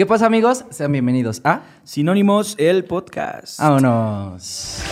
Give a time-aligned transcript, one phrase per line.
[0.00, 0.64] ¿Qué pasa amigos?
[0.70, 3.60] Sean bienvenidos a Sinónimos, el podcast.
[3.60, 4.82] Vámonos.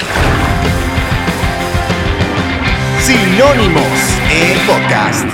[3.00, 5.26] Sinónimos, el podcast.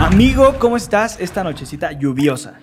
[0.00, 2.54] Amigo, ¿cómo estás esta nochecita lluviosa?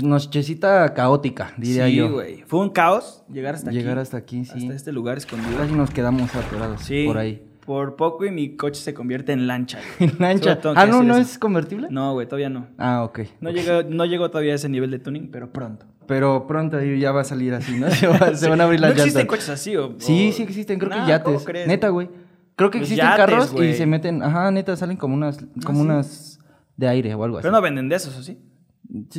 [0.00, 2.12] Nochecita caótica, diría sí, yo.
[2.12, 2.44] güey.
[2.46, 4.02] Fue un caos llegar hasta Llegar aquí.
[4.02, 4.58] hasta aquí, sí.
[4.58, 5.58] Hasta este lugar escondido.
[5.58, 7.02] Casi nos quedamos atorados Sí.
[7.04, 7.42] por ahí.
[7.64, 9.78] Por poco y mi coche se convierte en lancha.
[10.00, 10.58] En lancha.
[10.74, 11.22] Ah, no, ¿no eso.
[11.22, 11.88] es convertible?
[11.90, 12.66] No, güey, todavía no.
[12.76, 13.20] Ah, ok.
[13.40, 15.86] No llegó, no llegó todavía a ese nivel de tuning, pero pronto.
[16.06, 17.88] Pero pronto ya va a salir así, ¿no?
[17.90, 19.38] Se, va- se van a abrir las ¿No existen llantas.
[19.38, 19.94] coches así o...?
[19.98, 21.24] Sí, o- sí existen, creo Nah, que yates.
[21.24, 21.68] ¿cómo crees?
[21.68, 22.08] Neta, güey.
[22.56, 25.78] Creo que Los existen yates, carros y se meten, ajá, neta, salen como unas, como
[25.78, 25.84] sí.
[25.84, 26.38] unas
[26.76, 27.42] de aire o algo así.
[27.44, 28.22] Pero no venden de esos, ¿o?
[28.22, 28.38] Sí,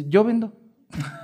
[0.09, 0.53] Yo vendo.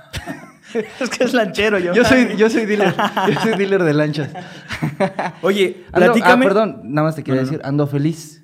[1.00, 1.92] es que es lanchero yo.
[1.94, 2.94] Yo soy, yo soy dealer,
[3.32, 4.30] yo soy dealer de lanchas.
[5.42, 6.44] Oye, Ando- platícame...
[6.44, 8.36] Ah, perdón, nada más te quería No, no, decir, ando feliz.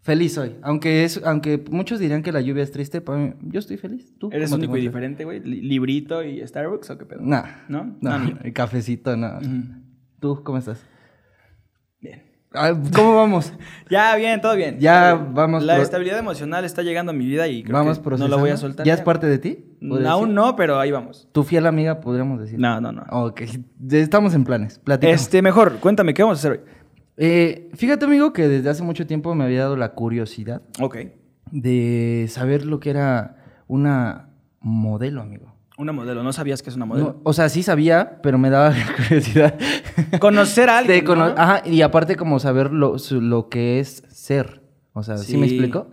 [0.00, 0.56] Feliz hoy.
[0.62, 4.12] Aunque es, aunque muchos dirían que la lluvia es triste, para mí, yo estoy feliz.
[4.18, 4.30] ¿Tú?
[4.32, 5.38] ¿Eres único y diferente, güey?
[5.40, 7.20] Li- ¿Librito y Starbucks o qué pedo?
[7.22, 7.44] Nah.
[7.68, 7.84] ¿No?
[8.00, 9.38] No, No, ni- el cafecito, no.
[9.38, 9.62] Ujú.
[10.18, 10.84] ¿Tú cómo estás?
[12.00, 12.22] Bien.
[12.94, 13.52] ¿Cómo vamos?
[13.90, 14.78] Ya, bien, todo bien.
[14.78, 18.26] Ya vamos La estabilidad emocional está llegando a mi vida y creo vamos que no
[18.28, 18.86] la voy a soltar.
[18.86, 19.66] ¿Ya es parte de ti?
[19.80, 21.28] No, ¿Podría aún no, pero ahí vamos.
[21.32, 22.58] Tu fiel amiga, podríamos decir.
[22.58, 23.02] No, no, no.
[23.10, 23.42] Ok,
[23.90, 24.78] estamos en planes.
[24.78, 25.12] Platícame.
[25.14, 26.60] Este, mejor, cuéntame, ¿qué vamos a hacer hoy?
[27.18, 30.96] Eh, fíjate, amigo, que desde hace mucho tiempo me había dado la curiosidad Ok.
[31.50, 35.51] de saber lo que era una modelo, amigo.
[35.82, 37.06] Una modelo, ¿no sabías que es una modelo?
[37.14, 39.58] No, o sea, sí sabía, pero me daba curiosidad.
[40.20, 41.34] Conocer a alguien, de cono- ¿no?
[41.36, 44.62] Ajá, y aparte como saber lo, su- lo que es ser.
[44.92, 45.90] O sea, ¿sí, me explico?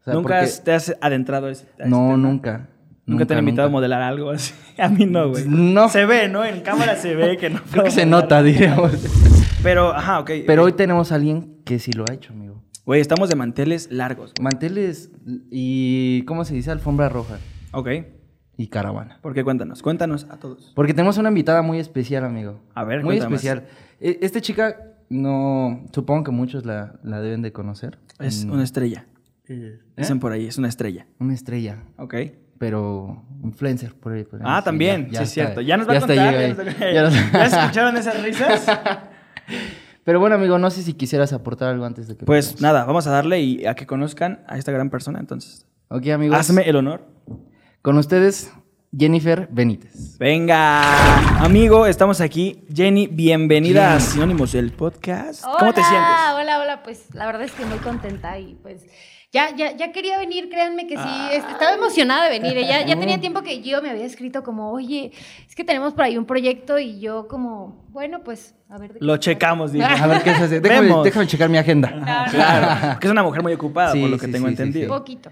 [0.00, 2.16] O sea, ¿Nunca porque- te has adentrado a ese, a ese No, tema?
[2.18, 2.68] nunca.
[3.06, 3.72] ¿Nunca te han invitado nunca.
[3.76, 4.52] a modelar algo así?
[4.78, 5.44] A mí no, güey.
[5.48, 5.88] No.
[5.88, 6.44] Se ve, ¿no?
[6.44, 7.60] En cámara se ve que no.
[7.70, 8.92] Creo que se nota, diríamos.
[9.62, 10.30] Pero, ajá, ok.
[10.46, 12.62] Pero hoy tenemos a alguien que sí lo ha hecho, amigo.
[12.84, 14.32] Güey, estamos de manteles largos.
[14.40, 15.10] Manteles
[15.50, 16.70] y, ¿cómo se dice?
[16.70, 17.38] Alfombra roja
[17.72, 17.88] Ok.
[18.56, 19.18] Y caravana.
[19.22, 19.42] ¿Por qué?
[19.44, 19.82] Cuéntanos.
[19.82, 20.72] Cuéntanos a todos.
[20.74, 22.60] Porque tenemos una invitada muy especial, amigo.
[22.74, 23.64] A ver, Muy especial.
[24.00, 24.76] E- Esta chica,
[25.08, 27.98] no, supongo que muchos la, la deben de conocer.
[28.18, 29.06] Es Mm, una estrella.
[29.48, 29.78] ¿eh?
[29.96, 31.06] Dicen por ahí, es una estrella.
[31.18, 32.14] Una estrella, Ok.
[32.58, 34.24] pero influencer por ahí.
[34.24, 34.46] por ahí.
[34.48, 35.60] Ah, Sí, también, ya- ya sí es cierto.
[35.60, 36.16] Ya nos va a contar.
[36.16, 38.66] ya nos Ya nos- ¿Ya escucharon esas risas?
[40.04, 43.06] Pero bueno, amigo, no sé si quisieras aportar algo antes de que Pues nada, vamos
[43.06, 45.20] a darle y a que conozcan a esta gran persona.
[45.20, 46.36] Entonces, Ok, amigos.
[46.38, 47.06] hazme el honor.
[47.82, 48.52] Con ustedes,
[48.96, 50.16] Jennifer Benítez.
[50.18, 52.62] Venga, amigo, estamos aquí.
[52.72, 54.12] Jenny, bienvenida a Jenny.
[54.12, 55.44] Sinónimos del podcast.
[55.44, 56.08] Hola, ¿Cómo te sientes?
[56.36, 58.84] Hola, hola, pues la verdad es que muy contenta y pues
[59.32, 62.56] ya, ya, ya quería venir, créanme que sí, este, estaba emocionada de venir.
[62.64, 65.10] Ya, ya tenía tiempo que yo me había escrito como, oye,
[65.48, 68.92] es que tenemos por ahí un proyecto y yo como, bueno, pues a ver.
[69.00, 69.84] Lo checamos, dije.
[70.00, 70.60] A ver qué se hace.
[70.60, 72.28] Déjame, déjame checar mi agenda.
[72.30, 74.62] Claro, porque es una mujer muy ocupada, Sí, por lo que sí, tengo sí, sí,
[74.62, 74.86] entendido.
[74.86, 75.00] trata.
[75.00, 75.30] Poquito.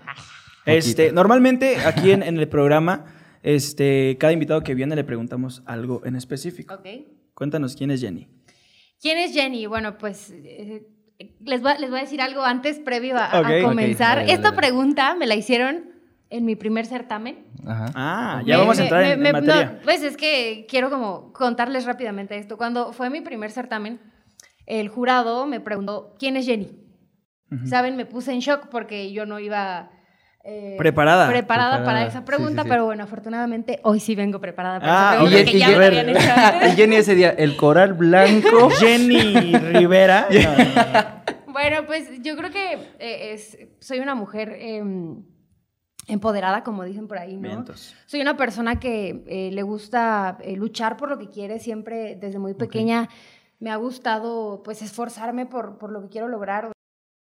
[0.67, 3.05] Este, normalmente aquí en, en el programa,
[3.43, 6.75] este, cada invitado que viene le preguntamos algo en específico.
[6.75, 6.87] Ok.
[7.35, 8.29] Cuéntanos quién es Jenny.
[9.01, 9.65] ¿Quién es Jenny?
[9.67, 10.87] Bueno, pues eh,
[11.41, 13.31] les, voy, a- les voy a decir algo antes, previo a,
[13.63, 14.19] comenzar.
[14.19, 14.57] dale, Esta dale.
[14.57, 15.91] pregunta me la hicieron
[16.29, 17.47] en mi primer certamen.
[17.67, 17.87] Ajá.
[17.95, 19.73] Ah, ya Me- vamos a entrar me- en, en me- materia.
[19.73, 22.59] no, pues es que quiero como contarles rápidamente esto.
[22.59, 24.01] Cuando fue mi primer certamen,
[24.67, 26.71] el jurado me preguntó, ¿quién es Jenny?
[27.65, 29.91] Saben, me puse en shock porque yo no iba...
[30.45, 31.29] eh, Preparada.
[31.29, 32.71] Preparada Preparada, para esa pregunta, sí, sí.
[32.71, 35.69] pero bueno, afortunadamente hoy sí vengo preparada para Ah, esa Y, pregunta que y ya
[35.69, 36.73] Ye- me habían hecho antes.
[36.73, 38.71] y Jenny ese día, el coral blanco.
[38.81, 40.29] Jenny Rivera.
[40.31, 40.65] No, no,
[41.45, 41.53] no.
[41.53, 45.23] Bueno, pues yo creo que eh, es, soy una mujer em,
[46.09, 47.43] empoderada, como dicen por ahí, ¿no?
[47.49, 47.95] Vientos.
[48.07, 51.59] Soy una persona que eh, le gusta eh, luchar por lo que quiere.
[51.59, 53.09] Siempre, desde muy pequeña,
[53.59, 56.71] me ha gustado, pues, esforzarme por, por lo que quiero lograr.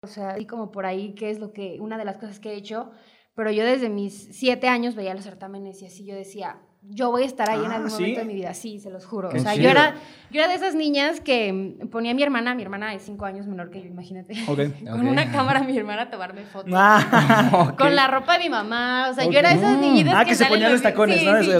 [0.04, 2.50] O sea, así como por ahí, que es lo que, una de las cosas que
[2.54, 2.90] he hecho.
[3.36, 7.22] Pero yo desde mis siete años veía los certámenes y así yo decía, yo voy
[7.22, 7.98] a estar ahí en Ah, algún ¿sí?
[8.02, 8.56] momento de mi vida.
[8.56, 9.30] Sí, se los juro.
[9.30, 9.66] Qué o sea, chido.
[9.66, 9.94] yo era,
[10.32, 13.46] yo era de esas niñas que ponía a mi hermana, mi hermana es cinco años
[13.46, 14.34] menor que yo, imagínate.
[14.48, 14.58] Ok.
[14.90, 15.12] Con Ok.
[15.12, 16.74] una cámara a mi hermana a tomarme fotos.
[16.76, 17.78] Ah, ok.
[17.78, 20.32] Con la ropa de mi mamá, o sea, yo era de esas niñitas Ah, que
[20.34, 21.44] se salen ponían los tacones, sí, ¿no?
[21.44, 21.60] Sí, y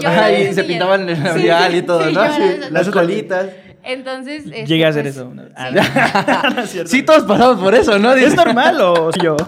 [0.50, 0.64] niñas.
[0.66, 2.70] pintaban el labial sí, y todo, sí, ¿no?
[2.70, 3.50] Las colitas.
[3.84, 5.28] Entonces, este, Llegué a hacer pues, eso.
[5.28, 5.52] una vez.
[5.52, 5.56] sí.
[5.56, 6.90] Ah, no es cierto.
[6.90, 8.12] Sí, todos pasamos por eso, ¿no?
[8.12, 9.36] ¿Es normal o yo?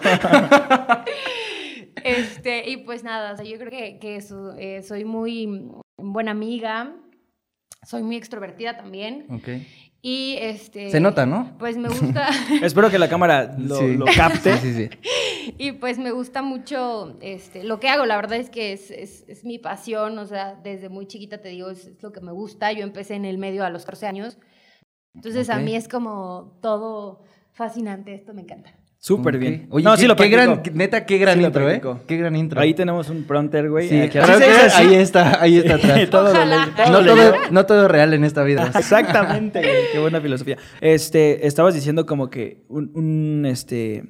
[2.04, 5.62] Este, y pues nada, o sea, yo creo que, que eso, eh, soy muy
[5.96, 6.92] buena amiga,
[7.82, 9.26] soy muy extrovertida también.
[9.30, 9.48] Ok.
[10.06, 10.90] Y este.
[10.90, 11.56] Se nota, ¿no?
[11.58, 12.28] Pues me gusta.
[12.62, 13.96] Espero que la cámara lo, Sí.
[13.96, 14.58] lo capte.
[14.58, 15.52] Sí, sí, sí.
[15.56, 18.04] y pues me gusta mucho este, lo que hago.
[18.04, 20.18] La verdad es que es, es, es mi pasión.
[20.18, 22.70] O sea, desde muy chiquita te digo, es, es lo que me gusta.
[22.72, 24.36] Yo empecé en el medio a los 14 años.
[25.14, 25.54] Entonces Ok.
[25.54, 27.22] a mí es como todo
[27.52, 28.12] fascinante.
[28.12, 28.74] Esto me encanta.
[29.04, 29.66] Súper bien.
[29.68, 31.82] Oye, no, qué, sí lo qué gran, neta, qué gran Sí lo intro, ¿eh?
[32.06, 32.58] Qué gran intro.
[32.58, 33.86] Ahí tenemos un prompter, güey.
[33.86, 34.38] Sí, Aquí creo atrás.
[34.38, 34.82] que ¿Sí es así?
[34.82, 36.00] ahí está, ahí está atrás.
[36.10, 36.68] todo lo Ojalá.
[36.74, 38.70] todo no, lo todo, no todo real en esta vida.
[38.74, 39.74] Exactamente, güey.
[39.92, 40.56] Qué buena filosofía.
[40.80, 44.04] Este, estabas diciendo como que un, un, este,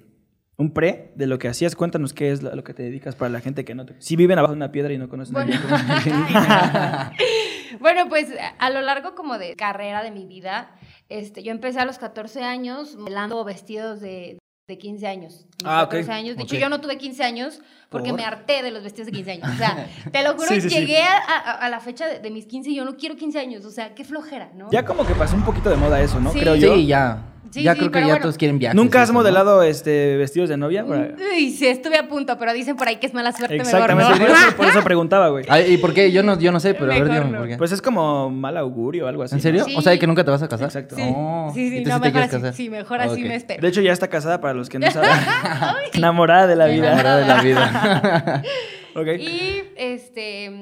[0.58, 1.75] un pre de lo que hacías.
[1.75, 3.96] Cuéntanos qué es lo, a lo que te dedicas para la gente que no te...
[3.99, 5.58] Si viven abajo de una piedra y no conocen a Bueno.
[5.88, 6.14] alguien.
[7.81, 8.29] Bueno, pues
[8.61, 10.70] a lo largo como de carrera de mi vida,
[11.08, 15.45] este, yo empecé a los 14 años modelando vestidos de, de 15 años.
[15.65, 15.91] Ah, ok.
[15.91, 16.37] 14 años.
[16.37, 18.19] De hecho, yo no tuve 15 años porque ¿Por?
[18.19, 19.49] me harté de los vestidos de 15 años.
[19.53, 20.77] O sea, te lo juro, Sí, sí, sí.
[20.81, 23.39] llegué A, a- a la fecha de, de mis 15 y yo no quiero 15
[23.39, 23.65] años.
[23.67, 24.71] O sea, qué flojera, ¿no?
[24.71, 26.33] Ya como que pasó un poquito de moda eso, ¿no?
[26.33, 26.41] Sí.
[26.41, 26.75] Creo yo.
[26.75, 27.34] Sí, ya.
[27.55, 28.21] Sí, ya sí, creo que ya bueno.
[28.21, 28.75] todos quieren viajes.
[28.75, 29.21] ¿Nunca has eso, ¿no?
[29.21, 30.85] modelado este, vestidos de novia?
[30.85, 34.27] Uy, sí, estuve a punto, pero dicen por ahí que es mala suerte Exactamente, mejor,
[34.27, 35.45] por, eso, por eso preguntaba, güey.
[35.73, 36.11] ¿Y por qué?
[36.11, 37.39] Yo no, yo no sé, pero a ver, Mejor dígame no.
[37.39, 37.56] por qué.
[37.56, 39.37] Pues es como mal augurio o algo así.
[39.37, 39.61] ¿En serio?
[39.61, 39.67] ¿no?
[39.67, 39.75] Sí.
[39.77, 40.67] O sea, de que nunca te vas a casar.
[40.67, 40.97] Exacto.
[40.97, 42.55] Sí, Oh, sí, sí, ¿y tú no, mejor así, casar?
[42.55, 43.62] sí, mejor así me espero.
[43.62, 45.11] De hecho, ya está casada para los que no saben.
[45.93, 46.89] Enamorada de la vida.
[46.89, 48.43] Enamorada de la vida.
[48.96, 49.06] Ok.
[49.19, 50.52] Y este,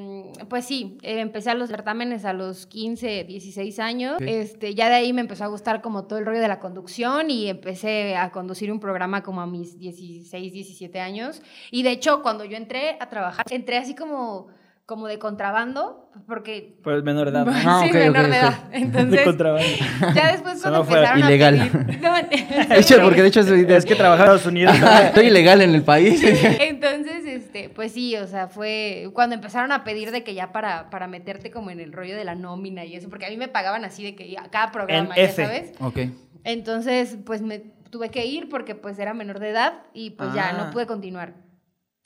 [0.49, 4.17] pues sí, empecé a los certámenes a los 15, 16 años.
[4.21, 7.31] Este, ya de ahí me empezó a gustar como todo el rollo de la conducción
[7.31, 11.43] y empecé a conducir un programa como a mis 16, 17 años.
[11.71, 14.49] Y de hecho, cuando yo entré a trabajar, entré así como,
[14.93, 16.79] como de contrabando, porque...
[16.83, 17.47] Pues menor edad.
[17.47, 17.53] ¿no?
[17.55, 18.65] Ah, sí, ok, menor de edad.
[18.71, 19.67] De Entonces, contrabando.
[20.15, 21.61] ya después cuando fue empezaron ilegal.
[21.61, 22.01] a pedir...
[22.03, 22.15] No,
[22.75, 24.75] De hecho, porque de hecho de- Es que trabajaba en Estados Unidos.
[25.05, 26.23] Estoy ilegal en el país.
[26.61, 30.91] Entonces, este, pues sí, o sea, fue cuando empezaron a pedir de que ya para,
[30.91, 33.49] para meterte como en el rollo de la nómina y eso, porque a mí me
[33.49, 35.43] pagaban así de que ya cada programa, En ya F.
[35.45, 35.73] sabes.
[35.81, 35.99] ok.
[36.45, 37.61] Entonces, pues me
[37.91, 40.53] tuve que ir porque pues era menor de edad y pues ya Ah.
[40.65, 41.35] no pude continuar.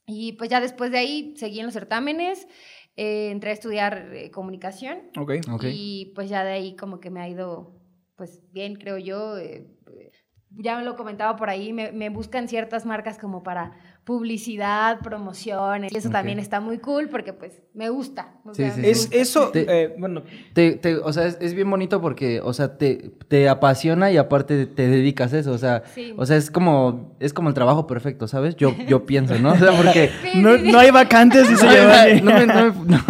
[0.08, 2.46] Y pues ya después de ahí seguí en los certámenes,
[2.96, 5.32] eh, entré a estudiar eh, comunicación Ok.
[5.52, 5.64] Ok.
[5.68, 7.80] y pues ya de ahí como que me ha ido
[8.16, 9.36] pues bien, creo yo.
[9.38, 9.66] eh,
[10.58, 13.72] ya me lo comentaba por ahí, me, me buscan ciertas marcas como para
[14.06, 18.34] publicidad, promociones, y eso también está muy cool porque pues me gusta.
[18.44, 19.16] o Sí, sea, sí, me Es gusta.
[19.16, 20.22] eso, Te- eh, bueno,
[20.52, 24.16] Te, te- o sea, es, es bien bonito porque, o sea, te, te apasiona y
[24.16, 26.14] aparte te dedicas a eso, o sea, Sí.
[26.16, 28.54] o sea, es como, es como el trabajo perfecto, ¿sabes?
[28.54, 29.52] Yo, yo pienso, ¿no?
[29.54, 30.10] O sea, porque...
[30.22, 31.66] Sí, no, no hay vacantes, dice
[32.22, 33.00] No, no.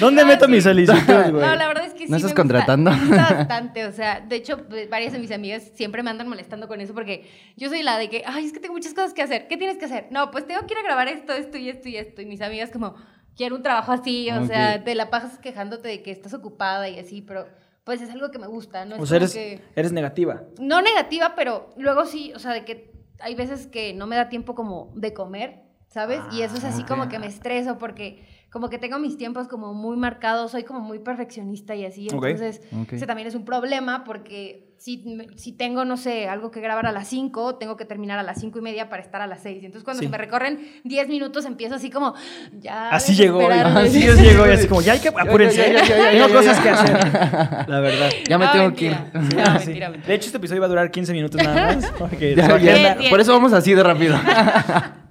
[0.00, 0.50] ¿Dónde No, meto sí.
[0.50, 1.32] mi solicitud, güey?
[1.32, 1.77] No, la verdad
[2.08, 2.10] sí.
[2.10, 2.90] ¿No estás me gusta- contratando?
[2.90, 6.28] me gusta bastante, o sea, de hecho, pues, varias de mis amigas siempre me andan
[6.28, 9.14] molestando con eso porque yo soy la de que, ay, es que tengo muchas cosas
[9.14, 9.48] que hacer.
[9.48, 10.06] ¿Qué tienes que hacer?
[10.10, 12.20] No, pues tengo que ir a grabar esto, esto y esto y esto.
[12.22, 12.94] Y mis amigas como,
[13.36, 14.46] quiero un trabajo así, o Ok.
[14.48, 17.46] sea, te la pasas quejándote de que estás ocupada y así, pero
[17.84, 18.96] pues es algo que me gusta, ¿no?
[18.96, 20.42] Es O sea, como eres, que- eres negativa.
[20.60, 24.28] no negativa, pero luego sí, o sea, de que hay veces que no me da
[24.28, 26.20] tiempo como de comer, ¿sabes?
[26.30, 27.08] y eso es así Ah, como ok.
[27.08, 30.98] que me estreso porque como que tengo mis tiempos como muy marcados, soy como muy
[31.00, 32.92] perfeccionista y así, entonces Ok.
[32.94, 35.04] ese también es un problema porque si,
[35.34, 38.38] si tengo, no sé, algo que grabar a las 5, tengo que terminar a las
[38.40, 39.64] 5 y media para estar a las 6.
[39.64, 40.06] Entonces cuando Sí.
[40.06, 42.14] se me recorren 10 minutos empiezo así como,
[42.60, 42.88] ya...
[42.90, 43.40] Así llegó.
[43.50, 45.74] Así sí, es, llegó así como, ya hay que apúrense.
[46.12, 46.96] Tengo cosas que hacer.
[47.68, 48.08] La verdad.
[48.28, 48.96] Ya me No, tengo que ir.
[49.12, 49.28] mentira.
[49.28, 49.66] Sí, No, sí.
[49.66, 50.06] mentira, mentira.
[50.08, 51.92] De hecho, este episodio va a durar 15 minutos nada más.
[51.98, 53.10] porque Ya, ya.
[53.10, 54.16] Por eso vamos así de rápido.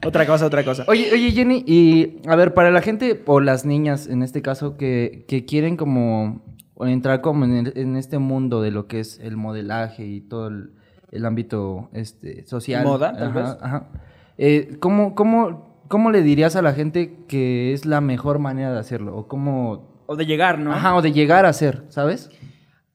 [0.08, 0.86] Otra cosa, otra cosa.
[0.88, 4.78] Oye, oye, Jenny, y a ver, para la gente o las niñas en este caso
[4.78, 6.42] que, que quieren como
[6.80, 10.48] entrar como en, el- en este mundo de lo que es el modelaje y todo
[10.48, 10.72] el,
[11.12, 12.84] el ámbito este, social.
[12.86, 13.58] Moda, tal Ajá, vez.
[13.62, 13.88] ajá.
[14.38, 18.80] Eh, ¿cómo, cómo, ¿Cómo le dirías a la gente que es la mejor manera de
[18.80, 19.16] hacerlo?
[19.16, 20.04] O cómo...
[20.06, 20.72] O de llegar, ¿no?
[20.74, 22.30] Ajá, o de llegar a ser, ¿sabes?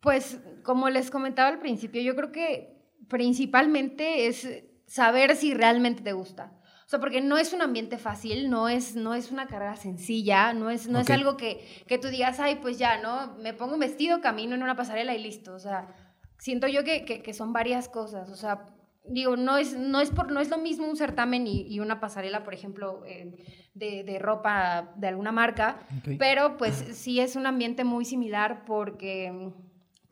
[0.00, 2.76] Pues como les comentaba al principio, yo creo que
[3.08, 4.46] principalmente es
[4.86, 6.52] saber si realmente te gusta.
[6.92, 10.68] Sea, porque no es un ambiente fácil, no es, no es una carrera sencilla, no
[10.68, 13.34] es, no es algo que, que tú digas, ay, pues ya, ¿no?
[13.38, 15.54] Me pongo un vestido, camino en una pasarela y listo.
[15.54, 15.88] O sea,
[16.36, 18.28] siento yo que, que, que son varias cosas.
[18.28, 18.66] O sea,
[19.08, 21.98] digo, no es, no es, por, no es lo mismo un certamen y, y una
[21.98, 23.36] pasarela, por ejemplo, eh,
[23.72, 26.16] de, de ropa de alguna marca, Ok.
[26.18, 29.50] pero pues sí es un ambiente muy similar porque,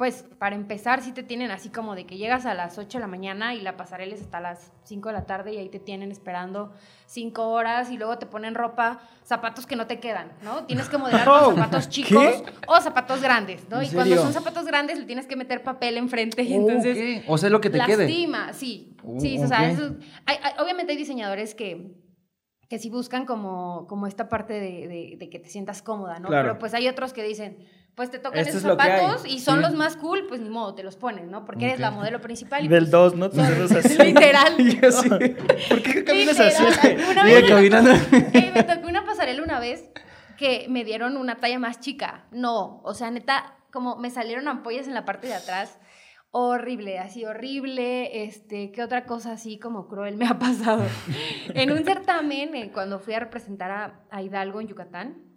[0.01, 3.01] pues para empezar, sí te tienen así como de que llegas a las 8 de
[3.03, 5.79] la mañana y la pasarela es hasta las 5 de la tarde y ahí te
[5.79, 6.73] tienen esperando
[7.05, 10.65] 5 horas y luego te ponen ropa, zapatos que no te quedan, ¿no?
[10.65, 12.45] Tienes que modelar Oh, zapatos chicos ¿qué?
[12.67, 13.83] o zapatos grandes, ¿no?
[13.83, 17.19] ¿En Y cuando son zapatos grandes le tienes que meter papel enfrente y Oh, entonces...
[17.21, 17.25] ok.
[17.29, 18.05] O sea, lo que te quede.
[18.07, 18.97] Lastima, sí.
[19.05, 21.95] Oh, sí, o sea, eso- hay- hay- obviamente hay diseñadores que,
[22.71, 26.29] que sí buscan como, como esta parte de, de- de que te sientas cómoda, ¿no?
[26.29, 26.49] Claro.
[26.49, 27.59] Pero pues hay otros que dicen,
[27.95, 29.63] pues te tocan Esto esos es zapatos y son Sí.
[29.63, 31.45] los más cool, pues ni modo, te los pones, ¿no?
[31.45, 32.65] Porque eres la modelo principal.
[32.65, 33.29] y, Del pues, 2, ¿no?
[33.31, 33.99] son- Nosotros así.
[34.03, 34.55] Literal.
[34.59, 34.89] Y yo
[35.69, 36.63] ¿Por qué caminas así?
[36.63, 37.11] Literal.
[37.11, 37.91] Una vez me tocó- caminando.
[38.33, 39.91] eh, me tocó una pasarela una vez
[40.39, 42.25] que me dieron una talla más chica.
[42.31, 45.79] No, o sea, neta, como me salieron ampollas en la parte de atrás.
[46.33, 48.25] Horrible, así horrible.
[48.25, 50.85] Este, ¿qué otra cosa así como cruel me ha pasado?
[51.55, 55.30] en un certamen, eh, cuando fui a representar a, a Hidalgo en Yucatán.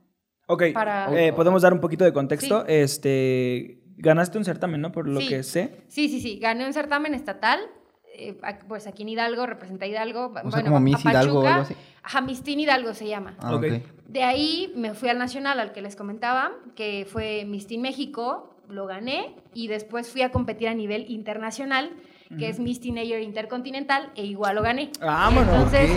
[0.53, 2.65] Ok, Para- eh, podemos dar un poquito de contexto.
[2.67, 4.91] Este, ganaste un certamen, ¿no?
[4.91, 5.27] Por lo Sí.
[5.29, 5.81] que sé.
[5.88, 6.39] Sí, sí, sí.
[6.39, 7.60] Gané un certamen estatal.
[8.15, 10.31] eh, pues aquí en Hidalgo, representé a Hidalgo.
[10.45, 12.43] O sea, como a- Miss a Hidalgo o algo así.
[12.43, 13.36] Teen Hidalgo se llama.
[13.39, 13.63] Ah, Ok.
[13.65, 13.81] ok.
[14.07, 18.55] De ahí me fui al nacional, al que les comentaba, que fue Miss Teen México,
[18.69, 21.89] lo gané y después fui a competir a nivel internacional,
[22.37, 24.89] que es Miss Teenager Intercontinental, e igual lo gané.
[24.99, 25.53] Vámonos.
[25.53, 25.89] Entonces,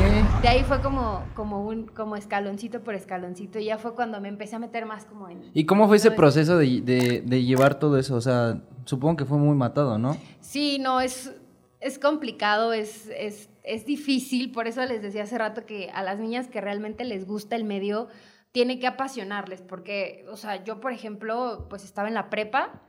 [0.43, 4.29] de ahí fue como, como un como escaloncito por escaloncito, y ya fue cuando me
[4.29, 5.41] empecé a meter más como en...
[5.55, 8.17] ¿Y cómo fue ese proceso de, de- de llevar todo eso?
[8.17, 10.17] O sea, supongo que fue muy matado, ¿no?
[10.41, 11.33] Sí, no, es,
[11.81, 16.19] es complicado, es, es, es difícil, por eso les decía hace rato que a las
[16.19, 18.09] niñas que realmente les gusta el medio,
[18.53, 22.81] tiene que apasionarles, porque, o sea, yo, por ejemplo, pues estaba en la prepa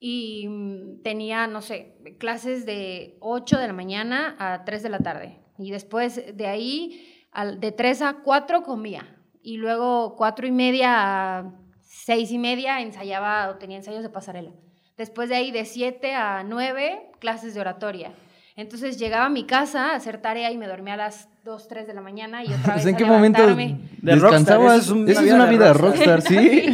[0.00, 4.98] y mm, tenía, no sé, clases de 8 de la mañana a 3 de la
[4.98, 7.24] tarde, y después de ahí,
[7.58, 13.48] de 3 a 4 comía, y luego 4 y media a 6 y media ensayaba
[13.48, 14.52] o tenía ensayos de pasarela.
[14.96, 18.12] Después de ahí, de 7 a 9, clases de oratoria.
[18.58, 21.86] Entonces llegaba a mi casa a hacer tarea y me dormía a las 2, 3
[21.86, 23.78] de la mañana y otra vez ¿En a qué momento levantarme.
[24.02, 24.86] Descansabas?
[24.86, 26.64] eso es una vida rockstar, ¿sí?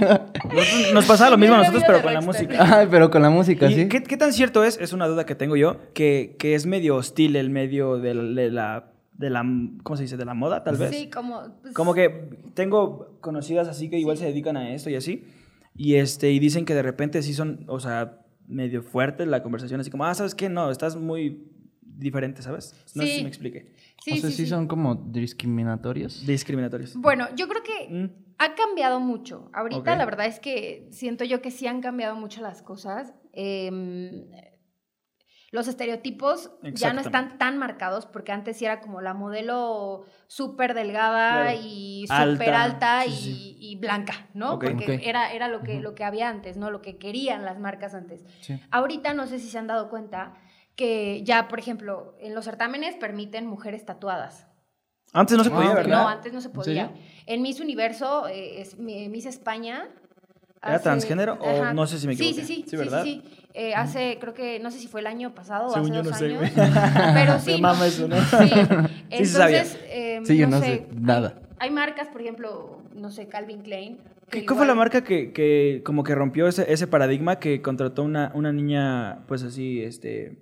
[0.95, 2.79] Nos pasaba lo mismo a nosotros, pero con la música.
[2.79, 3.89] Ay, pero con la música, ¿Y ¿sí?
[3.91, 4.79] qué, qué tan cierto es?
[4.81, 8.23] Es una duda que tengo yo, que, que es medio hostil el medio de la,
[8.23, 8.85] de la,
[9.19, 9.45] de la-
[9.83, 10.17] ¿cómo se dice?
[10.17, 10.89] De la moda, tal vez.
[10.91, 11.43] Sí, como...
[11.61, 15.27] pues, Como que tengo conocidas así que igual se dedican a esto y así.
[15.77, 19.81] Y, este, y dicen que de repente sí son, o sea, medio fuertes la conversación,
[19.81, 20.49] así como, ah, ¿sabes qué?
[20.49, 21.45] No, estás muy
[21.97, 22.75] diferente, ¿sabes?
[22.95, 23.75] No sé si me explique.
[24.03, 24.47] Sí, o sea, sí, sí, sí.
[24.49, 26.27] son como discriminatorios.
[26.27, 26.95] Discriminatorios.
[26.97, 28.11] Bueno, yo creo que Mm.
[28.39, 29.51] ha cambiado mucho.
[29.53, 33.15] Ahorita la verdad es que siento yo que sí han cambiado mucho las cosas.
[33.33, 34.27] Em,
[35.53, 40.75] los estereotipos ya no están tan marcados porque antes sí era como la modelo súper
[40.75, 41.61] delgada Claro.
[41.63, 43.57] y súper alta sí, y, sí.
[43.61, 44.59] y blanca, ¿no?
[44.59, 46.71] Porque era, era lo, que, lo que había antes, ¿no?
[46.73, 48.25] Lo que querían las marcas antes.
[48.41, 48.59] Sí.
[48.73, 50.35] Ahorita no sé si se han dado cuenta
[50.77, 54.47] que ya, por ejemplo, en los certámenes permiten mujeres tatuadas.
[55.13, 55.77] Antes no se Ah, podía, ok.
[55.77, 56.03] ¿verdad?
[56.03, 56.91] No, antes no se podía.
[57.27, 59.89] En Miss Universo, eh, es, Miss España.
[60.67, 62.47] ¿Era transgénero o no sé si me Sí, equivoqué?
[62.47, 62.63] sí, sí.
[62.65, 63.03] Sí, sí, ¿verdad?
[63.05, 63.37] sí, sí.
[63.53, 66.03] Eh, hace, creo que, no sé si fue el año pasado o Según hace yo
[66.03, 66.39] dos no sé, años.
[66.41, 66.53] güey.
[67.15, 67.61] Pero sí.
[67.61, 68.17] Mama no- eso, ¿no?
[68.17, 68.49] Sí.
[68.49, 69.59] Sí, sí sabía.
[69.61, 71.35] Entonces, eh, Sí, yo no sé, sé nada.
[71.61, 73.99] Hay, hay marcas, por ejemplo, no sé, Calvin Klein.
[74.31, 77.61] que ¿Qué, ¿Cuál fue la marca que, que como que rompió ese, ese paradigma que
[77.63, 80.39] contrató una, una niña, pues así, este,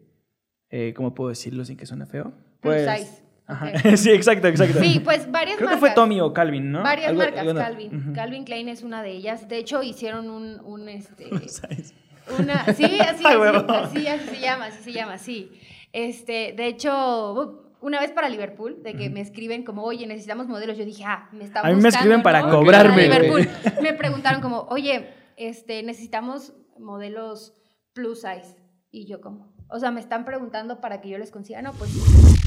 [0.72, 2.32] eh, ¿cómo puedo decirlo sin que suene feo?
[2.60, 3.22] Plus Pues, size.
[3.46, 3.70] Ajá.
[3.96, 4.80] Sí, exacto, exacto.
[4.80, 5.80] Sí, pues varias Creo que marcas.
[5.80, 6.82] fue Tommy o Calvin, ¿no?
[6.82, 8.12] Varias Algo- marcas, algo- Calvin.
[8.14, 9.46] Calvin Klein es una de ellas.
[9.48, 11.94] De hecho, hicieron un, un este, ¿Sabes?
[12.38, 15.50] Una, sí, así, Ay, así, así, así se llama, así se llama, sí.
[15.92, 20.78] Este, de hecho, una vez para Liverpool, de que me escriben como, oye, necesitamos modelos,
[20.78, 22.50] yo dije, ah, me está A mí me escriben para ¿no?
[22.50, 23.22] cobrarme, Para.
[23.24, 23.48] Liverpool.
[23.82, 27.54] Me preguntaron como, oye, este, necesitamos modelos
[27.92, 28.56] plus size.
[28.90, 31.62] Y yo como, o sea, me están preguntando para que yo les consiga.
[31.62, 31.90] No, pues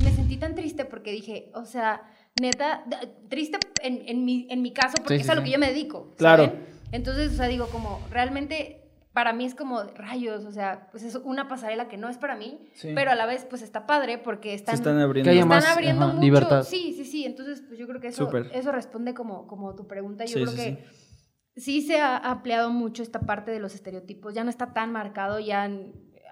[0.03, 2.03] me sentí tan triste porque dije, o sea,
[2.39, 2.86] neta,
[3.29, 5.46] triste en, en, mi, en mi caso porque Sí, es sí, a lo sí.
[5.48, 6.13] que yo me dedico.
[6.17, 6.46] Claro.
[6.46, 6.65] ¿saben?
[6.91, 11.15] Entonces, o sea, digo, como realmente para mí es como rayos, o sea, pues es
[11.15, 12.89] una pasarela que no es para mí, Sí.
[12.94, 15.32] pero a la vez pues está padre porque Se están, están abriendo.
[15.32, 16.25] Están más, abriendo ajá, mucho.
[16.25, 16.63] libertad.
[16.63, 20.25] Sí, sí, sí, entonces pues yo creo que eso, eso responde como, como tu pregunta.
[20.25, 20.86] Yo Sí, creo sí, que
[21.62, 21.82] sí.
[21.82, 25.70] se ha ampliado mucho esta parte de los estereotipos, ya no está tan marcado, ya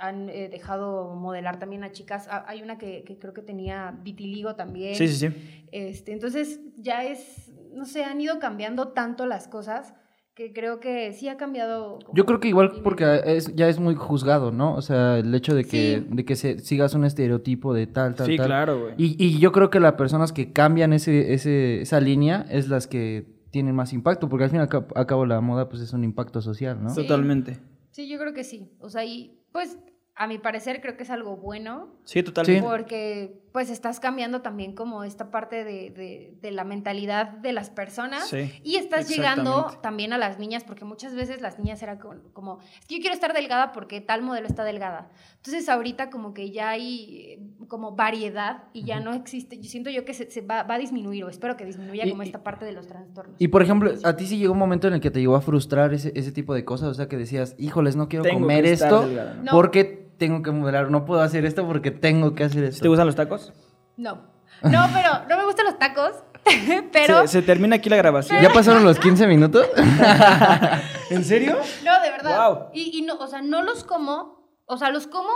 [0.07, 2.27] han, eh, dejado modelar también a chicas.
[2.29, 4.95] Ah, Hay una que, que creo que tenía vitiligo también.
[4.95, 5.67] Sí, sí, sí.
[5.72, 9.93] Este, entonces ya es, no sé, han ido cambiando tanto las cosas
[10.36, 12.00] que creo que sí ha cambiado.
[12.13, 14.74] Yo creo que igual porque es, ya es muy juzgado, ¿no?
[14.75, 16.07] O sea, el hecho de que, Sí.
[16.10, 18.48] de que se, sigas un estereotipo de tal, tal, Sí, tal.
[18.48, 18.93] claro, güey.
[18.98, 22.88] Y, y yo creo que las personas que cambian ese, ese, esa línea es las
[22.88, 25.83] que tienen más impacto, porque al fin y al cabo, a cabo la moda pues
[25.83, 26.89] es un impacto social, ¿no?
[26.89, 27.03] Sí.
[27.03, 27.60] Totalmente.
[27.91, 28.72] Sí, yo creo que sí.
[28.79, 29.77] O sea, y pues
[30.15, 32.00] a mi parecer creo que es algo bueno.
[32.05, 32.62] Sí, totalmente.
[32.62, 37.69] Porque pues estás cambiando también como esta parte de, de- de la mentalidad de las
[37.69, 42.00] personas Sí, y estás llegando también a las niñas porque muchas veces las niñas eran
[42.00, 45.10] como, como, es que yo quiero estar delgada porque tal modelo está delgada.
[45.38, 49.89] Entonces ahorita como que ya hay eh, como variedad y ya no existe, yo siento
[49.91, 52.25] yo que se, se va, va a disminuir o espero que disminuya Y- como y-
[52.25, 53.36] esta parte de los trastornos.
[53.39, 55.41] Y por ejemplo, a ti sí llegó un momento en el que te llegó a
[55.41, 58.65] frustrar ese, ese tipo de cosas, o sea, que decías, híjoles, no quiero Tengo comer
[58.65, 59.43] esto delgada, ¿no?
[59.43, 59.51] No.
[59.51, 62.82] porque tengo que modelar, no puedo hacer esto porque tengo que hacer esto.
[62.82, 63.51] ¿Te gustan los tacos?
[63.98, 64.15] No,
[64.63, 66.12] no, pero no me gustan los tacos,
[66.94, 67.22] pero...
[67.24, 68.42] Se, se termina aquí la grabación.
[68.42, 69.68] ¿Ya pasaron los 15 minutos?
[71.10, 71.58] ¿En serio?
[71.84, 72.36] No, de verdad.
[72.36, 72.70] Guau.
[72.74, 74.48] Y, y no, o sea, no los como.
[74.65, 75.30] o sea, los como,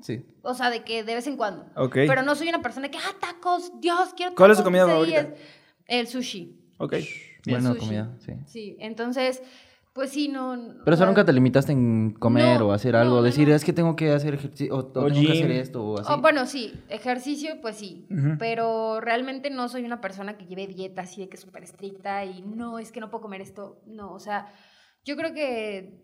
[0.00, 0.26] Sí.
[0.42, 1.64] o sea, de que de vez en cuando.
[1.76, 1.94] Ok.
[2.06, 4.36] Pero no soy una persona que, ah, tacos, Dios, quiero tacos.
[4.36, 5.22] ¿Cuál es tu comida quesadillas".
[5.22, 5.42] favorita?
[5.86, 6.60] El sushi.
[6.78, 6.94] Ok.
[7.46, 8.32] Buena comida, sí.
[8.46, 9.40] Sí, entonces,
[9.96, 10.50] pues sí, no.
[10.56, 13.48] Pero eso o sea, nunca te limitaste en comer No, o hacer algo, no, decir,
[13.48, 13.54] no.
[13.54, 16.12] es que tengo que hacer ejercicio o, o O tengo que hacer esto o así.
[16.12, 18.06] oh, bueno, sí, ejercicio, pues sí.
[18.38, 22.42] Pero realmente no soy una persona que lleve dieta así de que súper estricta y
[22.42, 23.80] no, es que no puedo comer esto.
[23.86, 24.46] No, o sea,
[25.04, 26.00] yo creo que.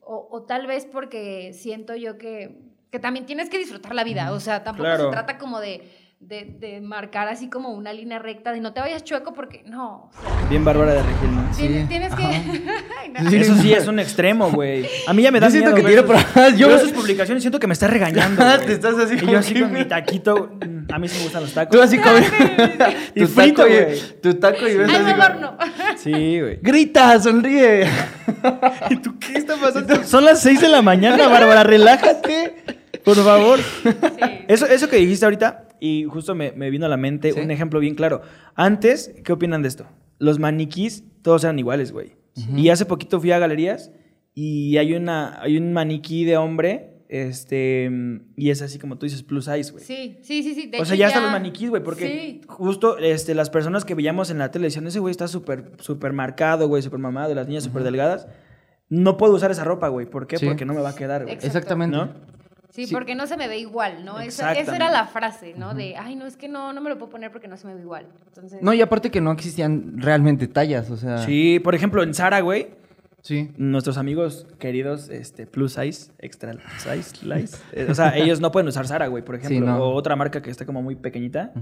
[0.00, 2.58] O, o tal vez porque siento yo que,
[2.90, 4.32] que también tienes que disfrutar la vida.
[4.32, 5.04] O sea, tampoco Claro.
[5.04, 5.88] se trata como de,
[6.20, 10.10] de, de marcar así como una línea recta, de no te vayas chueco porque no.
[10.16, 11.54] o sea, Bien Bárbara de Regil, ¿no?
[11.54, 12.22] Sí, tienes, que.
[13.00, 13.30] Ay, no.
[13.30, 14.86] Eso sí es un extremo, güey.
[15.06, 16.92] A mí ya me da Yo siento miedo que tiene sus- pro- yo- veo sus
[16.92, 18.66] publicaciones y siento que me está regañando, güey.
[18.66, 20.50] Te estás así Y yo así que- con mi taquito.
[20.60, 21.74] mm, A mí sí me gustan los tacos.
[21.74, 22.30] Tú así comes
[23.14, 23.98] Y tu frito, güey.
[24.20, 25.56] tu taco y ves Ay, así me como- adorno.
[25.96, 26.58] Sí, güey.
[26.60, 27.88] Grita, sonríe.
[28.90, 30.04] ¿Y tú qué está pasando?
[30.04, 32.56] Son las 6 de la mañana, Bárbara, relájate.
[33.04, 33.58] Por favor.
[33.58, 33.88] Sí.
[34.48, 37.40] Eso, eso que dijiste ahorita, y justo me, me vino a la mente ¿Sí?
[37.40, 38.22] un ejemplo bien claro.
[38.54, 39.86] Antes, ¿qué opinan de esto?
[40.18, 42.12] Los maniquís, todos eran iguales, güey.
[42.56, 43.90] Y hace poquito fui a galerías
[44.34, 47.90] y hay, una, hay un maniquí de hombre, este,
[48.36, 49.84] y es así como tú dices, plus size, güey.
[49.84, 50.66] Sí, sí, sí, sí.
[50.68, 52.40] de o sea, ya hasta los maniquís, güey, porque Sí.
[52.46, 56.12] justo este, las personas que veíamos en la tele decían, ese güey está súper súper
[56.12, 58.28] marcado, güey, súper mamado, las niñas súper delgadas.
[58.88, 60.06] No puedo usar esa ropa, güey.
[60.06, 60.36] ¿Por qué?
[60.38, 60.46] Sí.
[60.46, 61.34] Porque no me va a quedar, güey.
[61.34, 61.96] Exactamente.
[61.96, 62.12] ¿No?
[62.70, 62.94] Sí, Sí.
[62.94, 64.20] porque no se me ve igual, ¿no?
[64.20, 65.74] Esa, era la frase, ¿no?
[65.74, 67.74] De, ay, no, es que no, no me lo puedo poner porque no se me
[67.74, 68.06] ve igual.
[68.28, 71.18] Entonces, No, y aparte que no existían realmente tallas, o sea.
[71.18, 72.68] Sí, por ejemplo, en Zara, güey,
[73.22, 73.50] Sí.
[73.58, 78.68] nuestros amigos queridos, este, plus size, extra size, size, eh, o sea, ellos no pueden
[78.68, 79.78] usar Zara, güey, por ejemplo, Sí, no.
[79.84, 81.52] o otra marca que está como muy pequeñita.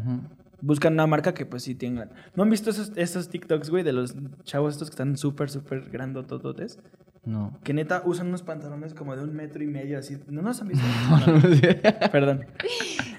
[0.60, 2.10] Buscan una marca que pues sí tengan.
[2.34, 5.88] ¿No han visto esos, esos TikToks, güey, de los chavos estos que están súper, súper
[5.90, 6.78] grandotototes?
[7.24, 7.58] No.
[7.62, 10.16] Que neta usan unos pantalones como de un metro y medio, así.
[10.28, 10.84] ¿No nos han visto?
[12.12, 12.46] Perdón.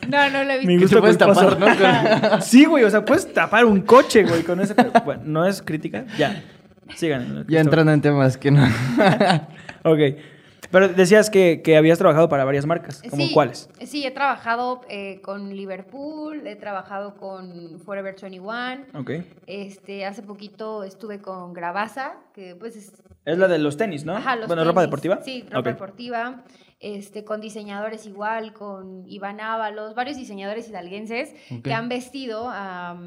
[0.09, 0.67] no, no lo he visto.
[0.67, 1.57] Mi Que gusto te puedes culposo.
[1.57, 2.41] tapar, ¿no?
[2.41, 4.73] sí, güey, o sea, puedes tapar un coche, güey, con ese.
[4.73, 6.05] pero, Bueno, no es crítica.
[6.17, 6.43] Ya.
[6.95, 7.45] Sigan.
[7.47, 8.65] Ya entrando en temas que no.
[9.83, 9.99] Ok.
[10.71, 13.01] Pero decías que, que habías trabajado para varias marcas.
[13.09, 13.69] ¿Cómo Sí, cuáles?
[13.85, 18.85] Sí, he trabajado eh, con Liverpool, he trabajado con Forever 21.
[18.93, 19.11] Ok.
[19.47, 22.93] Este, hace poquito estuve con Gravasa, que pues es
[23.25, 24.15] Es la de los tenis, ¿no?
[24.15, 25.21] Ajá, los bueno, ropa deportiva.
[25.23, 26.43] Sí, ropa deportiva.
[26.79, 32.97] Este, con diseñadores igual, con Iván Ábalos, varios diseñadores hidalguenses que han vestido a,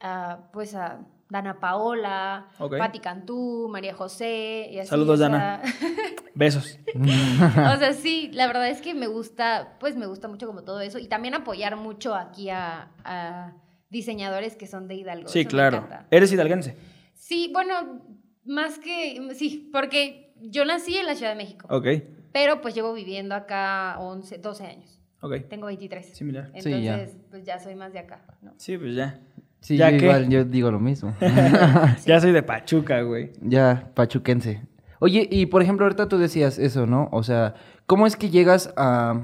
[0.00, 2.78] a, pues a Dana Paola, Ok.
[2.78, 4.88] Patti Cantú, María José y así.
[4.88, 5.62] Saludos, o sea, Dana.
[6.34, 6.78] Besos.
[6.94, 10.80] o sea, sí, la verdad es que me gusta, pues me gusta mucho como todo
[10.80, 13.54] eso y también apoyar mucho aquí a, a
[13.90, 15.28] diseñadores que son de Hidalgo.
[15.28, 15.88] Sí, eso claro.
[16.10, 16.76] Eres hidalguense.
[17.14, 18.02] Sí, bueno,
[18.44, 21.66] más que, sí, porque yo nací en la Ciudad de México.
[21.70, 21.86] Ok.
[22.32, 25.00] Pero pues llevo viviendo acá 11, 12 años.
[25.22, 25.48] Ok.
[25.48, 26.06] Tengo 23.
[26.14, 26.52] Similar.
[26.58, 26.94] Sí, ya.
[26.98, 28.52] Entonces, pues ya soy más de acá, ¿no?
[28.58, 29.18] Sí, pues ya.
[29.66, 31.12] Sí, ¿Ya yo igual yo digo lo mismo.
[32.06, 33.32] Ya soy de Pachuca, güey.
[33.42, 34.62] ya, pachuquense.
[35.00, 37.08] Oye, y por ejemplo, ahorita tú decías eso, ¿no?
[37.10, 37.54] O sea,
[37.86, 39.22] ¿cómo es que llegas a,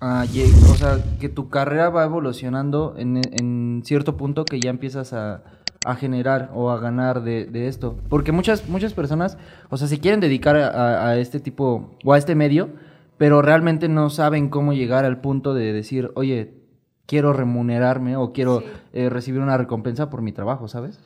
[0.00, 5.12] a o sea, que tu carrera va evolucionando en, en cierto punto que ya empiezas
[5.12, 5.44] a,
[5.84, 7.96] a generar o a ganar de, de esto?
[8.08, 12.18] Porque muchas, muchas personas, o sea, se quieren dedicar a- a este tipo o a
[12.18, 12.70] este medio,
[13.18, 16.59] pero realmente no saben cómo llegar al punto de decir, oye,
[17.10, 18.66] quiero remunerarme o quiero Sí.
[18.92, 21.00] eh, recibir una recompensa por mi trabajo, ¿sabes?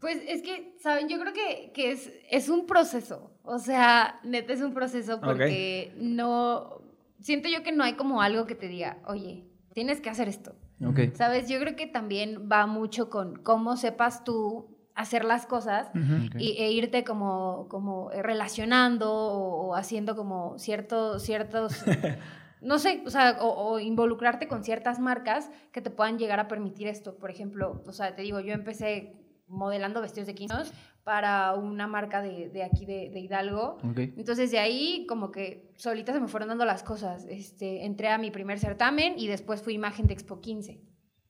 [0.00, 1.08] Pues es que, ¿saben?
[1.08, 3.30] Yo creo que, que es, es un proceso.
[3.44, 6.82] O sea, neta es un proceso porque no...
[7.20, 10.56] Siento yo que no hay como algo que te diga, oye, tienes que hacer esto.
[10.84, 11.14] Ok.
[11.14, 11.48] ¿Sabes?
[11.48, 16.34] Yo creo que también va mucho con cómo sepas tú hacer las cosas Ok.
[16.40, 21.72] y, e irte como, como eh, relacionando o, o haciendo como ciertos, ciertos,
[22.64, 26.48] no sé, o sea, o, o involucrarte con ciertas marcas que te puedan llegar a
[26.48, 27.16] permitir esto.
[27.16, 30.72] Por ejemplo, o sea, te digo, yo empecé modelando vestidos de 15 años
[31.04, 33.76] para una marca de, de aquí de, de Hidalgo.
[33.94, 37.26] Entonces de ahí como que solitas se me fueron dando las cosas.
[37.28, 40.80] Este, entré a mi primer certamen y después fui imagen de Expo 15.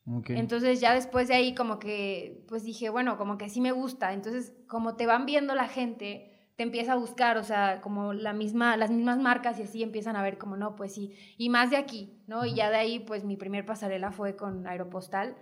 [0.06, 0.30] ok.
[0.30, 4.12] Entonces ya después de ahí como que, pues dije, bueno, como que sí me gusta.
[4.12, 8.32] Entonces como te van viendo la gente, te empieza a buscar, o sea, como la
[8.32, 11.12] misma, las mismas marcas y así empiezan a ver como, no, pues sí.
[11.36, 12.44] Y más de aquí, ¿no?
[12.46, 15.34] Y ya de ahí, pues mi primer pasarela fue con Aeropostal.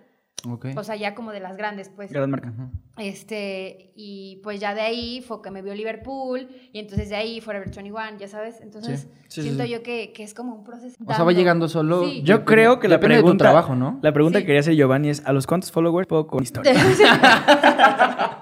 [0.48, 0.66] Ok.
[0.76, 2.10] O sea, ya como de las grandes, pues.
[2.10, 2.52] Gran marca.
[2.96, 7.40] Este, y pues ya de ahí fue que me vio Liverpool, y entonces de ahí
[7.40, 8.60] Forever 21, ya sabes.
[8.60, 9.06] Entonces, Sí.
[9.06, 9.70] Sí, sí, siento sí.
[9.70, 10.96] yo que, que es como un proceso.
[11.06, 12.04] O sea, va llegando solo.
[12.06, 12.22] Sí.
[12.24, 13.98] Yo creo que la Depende de tu pregunta, trabajo, ¿no?
[14.02, 14.42] La pregunta Sí.
[14.42, 16.72] que quería hacer Giovanni es: ¿a los cuántos followers puedo con historia?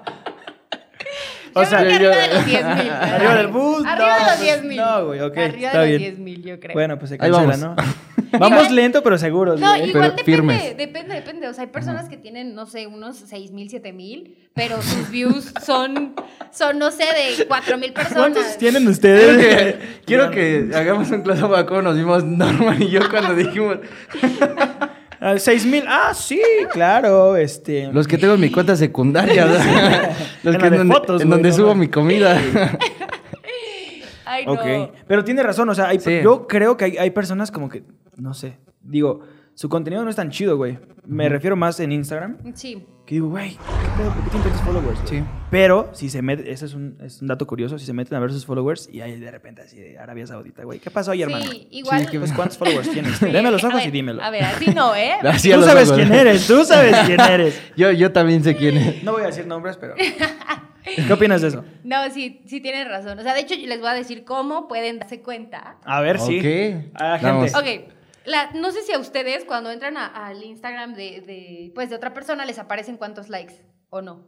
[1.53, 2.89] O sea, yo- arriba de los 10 mil.
[2.89, 4.77] Arriba del bus, Arriba no, de los pues, 10 mil.
[4.77, 6.01] no, güey, ok, Arriba está de bien.
[6.01, 6.73] los 10 mil, yo creo.
[6.73, 7.59] Bueno, pues se cancela, vamos.
[7.59, 7.75] ¿no?
[8.39, 9.59] Vamos lento, pero seguros.
[9.59, 9.89] No, güey.
[9.89, 10.77] igual Pero depende, firmes.
[10.77, 11.47] depende, depende.
[11.49, 15.09] O sea, hay personas que tienen, no sé, unos 6 mil, 7 mil, pero sus
[15.09, 16.15] views son,
[16.49, 18.17] son, no sé, de 4 mil personas.
[18.31, 19.75] ¿Cuántos tienen Quiero ustedes?
[19.75, 21.23] que, quiero que hagamos un
[21.57, 23.79] a cómo nos vimos Norman y yo cuando dijimos
[25.37, 25.83] ¿Seis mil?
[25.87, 27.35] Ah, sí, claro.
[27.37, 27.91] Este.
[27.91, 30.11] los que tengo en mi cuenta secundaria, ¿verdad?
[30.43, 32.39] los En que la de donde, fotos, en güey, donde no subo mi comida.
[34.25, 34.53] Ay, no.
[34.53, 34.91] Ok.
[35.07, 36.21] Pero tiene razón, o sea, hay- Sí.
[36.23, 37.83] yo creo que hay, hay personas como que,
[38.17, 39.21] no sé, digo,
[39.61, 40.79] su contenido no es tan chido, güey.
[41.05, 42.37] Me refiero más en Instagram.
[42.55, 42.83] Sí.
[43.05, 43.57] Que digo, güey, ¿qué
[43.95, 44.11] pedo?
[44.11, 45.01] ¿Por qué tienen tantos followers?
[45.03, 45.19] güey?
[45.19, 45.23] Sí.
[45.51, 48.19] Pero si se meten, ese es un, es un dato curioso, si se meten a
[48.19, 51.21] ver sus followers y hay de repente así de Arabia Saudita, güey, ¿qué pasó ahí,
[51.21, 51.45] hermano?
[51.45, 52.07] Sí, igual.
[52.11, 53.17] Pues cuántos followers tienes.
[53.17, 54.23] Sí, Deme los a ojos ver, y dímelo.
[54.23, 55.11] A ver, así no, ¿eh?
[55.21, 56.01] Así a tú sabes ojos.
[56.01, 57.61] quién eres, tú sabes quién eres.
[57.77, 59.03] Yo, yo también sé quién es.
[59.03, 59.93] No voy a decir nombres, pero.
[59.95, 61.63] ¿Qué opinas de eso?
[61.83, 63.19] No, sí, sí tienes razón.
[63.19, 65.77] O sea, de hecho, yo les voy a decir cómo pueden darse cuenta.
[65.85, 66.39] A ver, sí.
[66.39, 66.91] Ok.
[66.99, 67.53] A la Vamos.
[67.53, 67.85] gente.
[67.85, 67.93] Ok,
[68.25, 71.95] la- no sé si a ustedes cuando entran a- al Instagram de, de, pues, de
[71.95, 73.55] otra persona les aparecen cuántos likes
[73.89, 74.27] o no.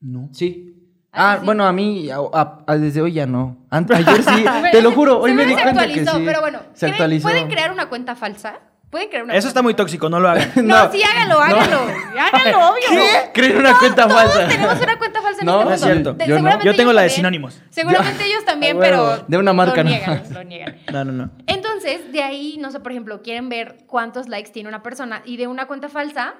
[0.00, 0.28] No.
[0.32, 0.80] Sí.
[1.12, 1.44] ¿A Ah, sí?
[1.46, 3.66] bueno, a mí a- a- a- desde hoy ya no.
[3.70, 6.22] Ant- ayer sí, te lo juro, hoy me di se cuenta que actualizó, sí.
[6.26, 6.60] pero bueno.
[6.74, 7.28] se ¿creen- actualizó.
[7.28, 8.58] ¿Pueden crear una cuenta falsa?
[8.90, 10.50] ¿Pueden crear una Eso cuenta está muy tóxico, no lo hagan.
[10.64, 11.78] No, sí, háganlo, háganlo.
[12.18, 12.88] Háganlo, obvio.
[12.90, 13.30] ¿Qué?
[13.32, 14.48] Creen una cuenta Todos falsa.
[14.48, 16.12] tenemos una cuenta No, este no es cierto.
[16.14, 16.36] De- Yo no.
[16.36, 17.16] seguramente Yo tengo la de también.
[17.16, 17.62] sinónimos.
[17.70, 19.24] Seguramente ellos también, pero.
[19.26, 19.90] De una marca, lo ¿no?
[19.90, 20.76] niegan, lo niegan.
[20.92, 21.30] No, no, no.
[21.46, 25.36] Entonces, de ahí, no sé, por ejemplo, quieren ver cuántos likes tiene una persona y
[25.36, 26.34] de una cuenta falsa,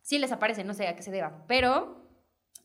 [0.00, 2.00] sí les aparece, no sé a qué se deba, pero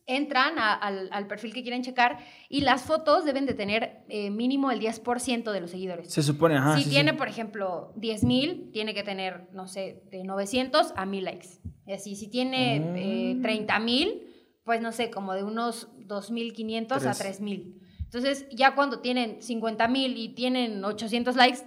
[0.06, 4.30] entran a- al, al perfil que quieren checar y las fotos deben de tener eh,
[4.30, 6.10] mínimo el 10% de los seguidores.
[6.10, 6.72] Se supone, ajá.
[6.76, 6.90] si sí, sí.
[6.94, 11.48] tiene, por ejemplo, 10.000, tiene que tener, no sé, de 900 a 1000 likes.
[11.86, 12.96] Y así, si tiene Mm.
[12.96, 14.22] eh, 30.000,
[14.68, 17.40] pues no sé, como de unos 2.500 a Tres.
[17.40, 17.72] 3.000.
[18.04, 21.60] Entonces, ya cuando tienen 50.000 y tienen 800 likes,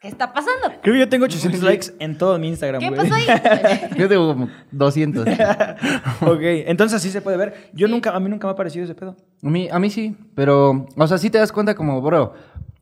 [0.00, 0.68] ¿qué está pasando?
[0.80, 3.00] Creo que yo tengo 800 likes en todo mi Instagram, ¿Qué güey.
[3.02, 3.26] pasó ahí?
[3.98, 5.28] Yo tengo como 200.
[6.22, 7.68] ok, entonces así se puede ver.
[7.74, 9.14] Yo nunca, a mí nunca me ha parecido ese pedo.
[9.42, 12.32] A mí, a mí sí, pero, o sea, sí te das cuenta como, bro,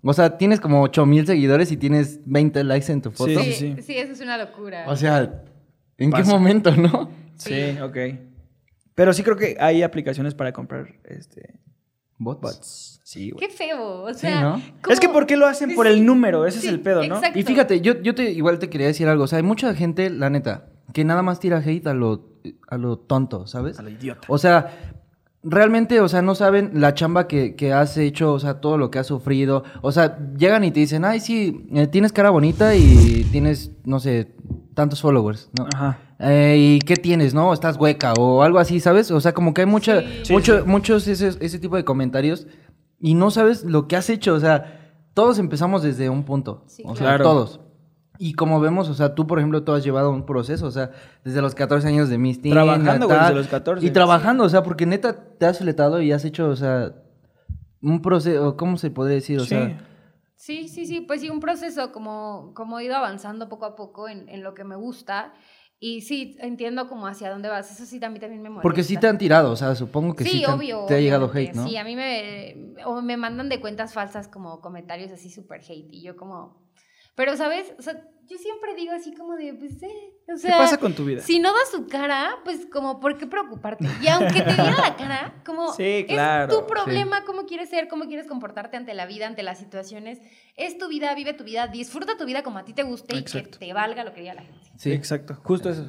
[0.01, 3.43] o sea, tienes como 8000 seguidores y tienes 20 likes en tu foto.
[3.43, 3.83] Sí, sí, sí.
[3.83, 4.85] sí, eso es una locura.
[4.87, 5.43] O sea,
[5.99, 6.23] ¿en Pasa.
[6.23, 7.11] qué momento, no?
[7.35, 8.30] Sí, ok.
[8.95, 11.61] Pero sí creo que hay aplicaciones para comprar este
[12.19, 12.41] Bots.
[12.41, 13.01] bots.
[13.03, 13.49] Sí, güey.
[13.49, 14.41] Qué feo, o Sí, sea...
[14.43, 14.63] ¿no?
[14.89, 15.09] Es que.
[15.09, 16.47] ¿por qué lo hacen por el número?
[16.47, 17.17] Ese sí, es el pedo, ¿no?
[17.17, 17.39] exacto.
[17.39, 19.25] Y fíjate, yo, yo te, igual te quería decir algo.
[19.25, 22.29] O sea, hay mucha gente, la neta, que nada más tira hate a lo,
[22.69, 23.79] a lo tonto, ¿sabes?
[23.79, 24.21] A lo idiota.
[24.29, 24.71] O sea,
[25.43, 28.91] realmente, o sea, no saben la chamba que, que has hecho, o sea, todo lo
[28.91, 29.65] que has sufrido.
[29.81, 33.99] O sea, llegan y te dicen, ay, sí, eh, tienes cara bonita y tienes, no
[33.99, 34.35] sé,
[34.75, 35.67] tantos followers, ¿no?
[35.75, 35.99] Ajá.
[36.21, 37.53] Eh, ¿Y qué tienes, no?
[37.53, 39.11] Estás hueca o algo así, ¿sabes?
[39.11, 40.07] O sea, como que hay mucha, Sí.
[40.25, 40.65] Sí, mucho- sí.
[40.67, 42.47] muchos ese, ese tipo de comentarios
[42.99, 44.35] y no sabes lo que has hecho.
[44.35, 46.65] O sea, todos empezamos desde un punto.
[46.67, 47.25] Sí, o sea, claro.
[47.25, 47.61] todos.
[48.19, 50.91] Y como vemos, o sea, tú, por ejemplo, tú has llevado un proceso, o sea,
[51.25, 53.87] desde los 14 años de mis teens, Trabajando, güey, desde los 14.
[53.87, 56.93] Y trabajando, o sea, porque neta te has fletado y has hecho, o sea,
[57.81, 59.39] un proceso, ¿cómo se podría decir?
[59.39, 59.49] O Sí.
[59.49, 59.87] sea,
[60.37, 64.09] Sí, sí, sí, pues sí, un proceso como, como he ido avanzando poco a poco
[64.09, 65.35] en, en lo que me gusta.
[65.83, 67.71] Y sí, entiendo como hacia dónde vas.
[67.73, 68.63] Eso sí, también, también me molesta.
[68.63, 70.85] porque sí te han tirado, o sea, supongo que sí, sí, te, han- obvio.
[70.87, 71.67] te ha llegado hate, ¿no?
[71.67, 75.89] Sí, a mí me, o me mandan de cuentas falsas como comentarios así súper hate.
[75.91, 76.61] Y yo como...
[77.15, 77.75] Pero, ¿sabes?
[77.79, 79.89] O sea, yo siempre digo así como de, pues, eh,
[80.29, 81.21] o ¿Qué pasa con tu vida?
[81.23, 83.85] Si no das su cara, pues como, ¿por qué preocuparte?
[84.01, 87.89] Y aunque te diera la cara, como Sí, claro, es tu problema, cómo quieres ser,
[87.89, 90.21] cómo quieres comportarte ante la vida, ante las situaciones.
[90.61, 93.25] Es tu vida, vive tu vida, disfruta tu vida como a ti te guste y
[93.25, 94.71] que te valga lo que diga la gente.
[94.77, 95.41] Sí, Exacto.
[95.43, 95.89] Justo eso.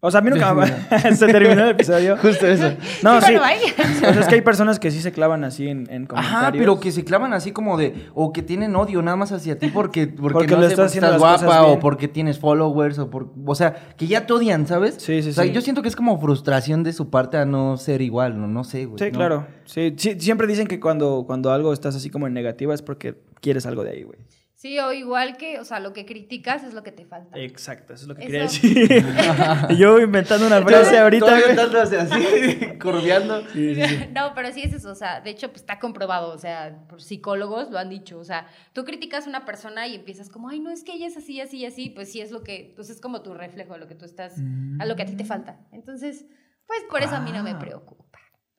[0.00, 0.66] O sea, a mí nunca me...
[1.16, 2.16] se terminó el episodio.
[2.22, 2.74] justo eso.
[3.02, 3.36] No, Sí, sí.
[3.36, 6.42] O sea, es que hay personas que sí se clavan así en, en comentarios.
[6.42, 9.58] Ajá, pero que se clavan así como de, o que tienen odio nada más hacia
[9.58, 12.98] ti porque, porque, Porque no lo estás haciendo estás las guapa o porque tienes followers
[12.98, 14.96] o por, o sea, que ya te odian, ¿sabes?
[14.98, 15.52] Sí, sí, O sea, sí.
[15.52, 18.64] yo siento que es como frustración de su parte a no ser igual, no, no
[18.64, 18.98] sé, güey.
[18.98, 19.18] Sí, ¿no?
[19.18, 19.46] claro.
[19.64, 23.16] Sí, sí, siempre dicen que cuando, cuando algo estás así como en negativa es porque
[23.40, 24.18] quieres algo de ahí, güey.
[24.56, 27.38] Sí, o igual que, o sea, lo que criticas es lo que te falta.
[27.38, 28.62] Exacto, eso es lo que Eso.
[28.62, 29.76] quería decir.
[29.78, 33.42] Yo inventando una frase ahorita, estándose así, curveando.
[34.14, 37.02] No, pero sí es eso, o sea, de hecho, pues está comprobado, o sea, por
[37.02, 40.58] psicólogos lo han dicho, o sea, tú criticas a una persona y empiezas como, ay,
[40.58, 42.98] no, es que ella es así, así, así, pues sí es lo que, pues es
[42.98, 44.36] como tu reflejo, lo que tú estás,
[44.78, 45.60] a lo que a ti te falta.
[45.70, 46.24] Entonces,
[46.66, 48.15] pues por eso a mí no me preocupa.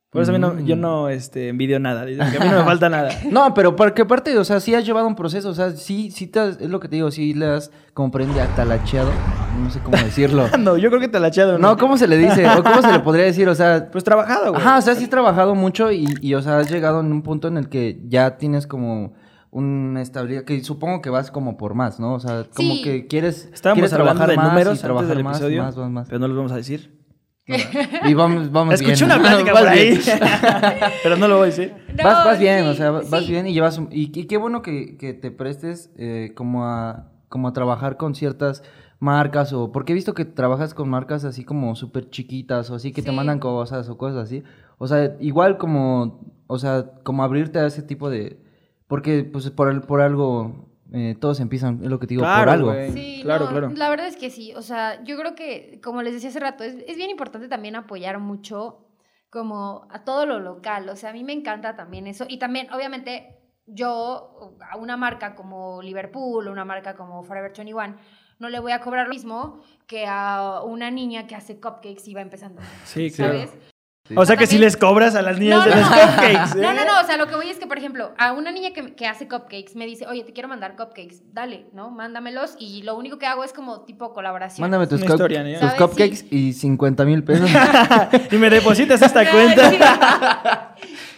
[0.09, 0.79] Por eso a mí no, yo Mm.
[0.79, 2.05] no este, envidio nada.
[2.05, 3.09] Dicen que a mí no me falta nada.
[3.31, 6.27] No, pero porque aparte, o sea, sí has llevado un proceso, o sea, sí, sí
[6.27, 9.09] te has- es lo que te digo, sí le has como prende atalacheado,
[9.61, 10.45] no sé cómo decirlo.
[10.59, 11.57] No, yo creo que te la echado.
[11.57, 12.47] No, ¿cómo se le dice?
[12.49, 13.49] ¿O cómo se le podría decir?
[13.49, 14.61] O sea, Pues trabajado, güey.
[14.61, 17.21] ajá, o sea, sí has trabajado mucho y, y, o sea, has llegado en un
[17.21, 19.13] punto en el que ya tienes como
[19.51, 22.13] una estabilidad, que supongo que vas como por más, ¿no?
[22.13, 22.81] O sea, como Sí.
[22.81, 25.75] que quieres, Estábamos quieres trabajar de más números y antes trabajar del más, episodio, más,
[25.77, 26.07] más, más.
[26.07, 26.96] pero no los vamos a decir.
[28.05, 28.91] Y vamos, vamos bien.
[28.91, 30.01] Escuché una plática Vas por ahí, bien.
[31.03, 31.73] pero no lo voy a decir.
[31.97, 33.31] No, vas, vas bien, sí, o sea, vas sí.
[33.31, 33.77] bien y llevas...
[33.77, 37.97] un- y, y qué bueno que, que te prestes eh, como, a, como a trabajar
[37.97, 38.63] con ciertas
[38.99, 39.71] marcas o...
[39.71, 43.11] Porque he visto que trabajas con marcas así como súper chiquitas o así que te
[43.11, 44.43] mandan cosas o cosas así.
[44.77, 46.21] O sea, igual como...
[46.47, 48.39] O sea, como abrirte a ese tipo de...
[48.87, 52.49] Porque pues por, al- por algo eh, todos empiezan, es lo que te digo, por
[52.49, 52.73] algo.
[52.93, 53.71] Sí, claro, no, claro.
[53.75, 54.53] La verdad es que sí.
[54.55, 57.75] O sea, yo creo que, como les decía hace rato, es, es bien importante también
[57.75, 58.87] apoyar mucho
[59.29, 60.87] como a todo lo local.
[60.89, 62.25] O sea, a mí me encanta también eso.
[62.27, 67.97] Y también, obviamente, yo a una marca como Liverpool, una marca como Forever 21,
[68.39, 72.13] no le voy a cobrar lo mismo que a una niña que hace cupcakes y
[72.13, 72.61] va empezando.
[72.85, 73.49] Sí, claro.
[74.15, 75.95] O sea que si les cobras a las niñas No, de no, los no.
[75.97, 76.57] cupcakes.
[76.57, 76.61] ¿eh?
[76.61, 78.71] No, no, no, o sea, lo que voy es que, por ejemplo, a una niña
[78.71, 81.89] que, que hace cupcakes me dice, oye, te quiero mandar cupcakes, dale, ¿no?
[81.89, 84.61] Mándamelos y lo único que hago es como tipo colaboración.
[84.63, 85.59] Mándame tus, cup- historia, ¿no?
[85.59, 87.49] tus cupcakes y 50 mil pesos.
[88.31, 90.75] y me depositas esta cuenta.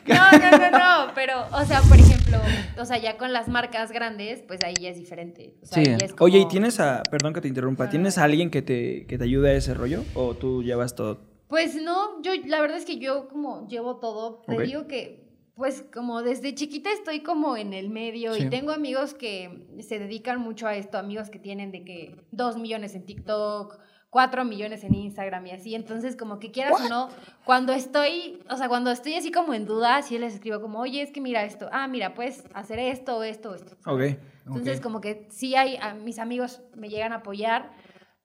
[0.07, 2.37] No, no, no, no, pero, o sea, por ejemplo,
[2.79, 5.53] o sea, ya con las marcas grandes, pues ahí ya es diferente.
[5.61, 5.91] O sea, Sí.
[5.91, 8.61] ahí es como- Oye, ¿y tienes a, perdón que te interrumpa, ¿tienes a alguien que
[8.63, 10.03] te, que te ayude a ese rollo?
[10.15, 11.28] ¿O tú llevas todo?
[11.49, 15.83] Pues no, yo, la verdad es que yo como llevo todo, te digo que, pues
[15.93, 18.43] como desde chiquita estoy como en el medio Sí.
[18.43, 22.55] y tengo amigos que se dedican mucho a esto, amigos que tienen de que dos
[22.57, 23.79] millones en TikTok,
[24.11, 27.09] cuatro millones en Instagram y así, entonces como que quieras o no,
[27.45, 31.01] cuando estoy, o sea, cuando estoy así como en duda, sí les escribo como, oye,
[31.01, 33.75] es que mira esto, ah, mira, puedes hacer esto, esto, esto.
[33.85, 34.01] Ok.
[34.47, 37.71] Entonces, como que sí hay, a mis amigos me llegan a apoyar,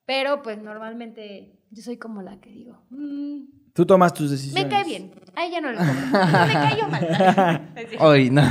[0.05, 3.41] pero pues normalmente yo soy como la que digo, "Mm,
[3.73, 4.63] Tú tomas tus decisiones.
[4.63, 5.95] me cae bien, a ella no le compro,
[6.47, 7.71] me cayó mal.
[7.99, 8.41] Ay, no.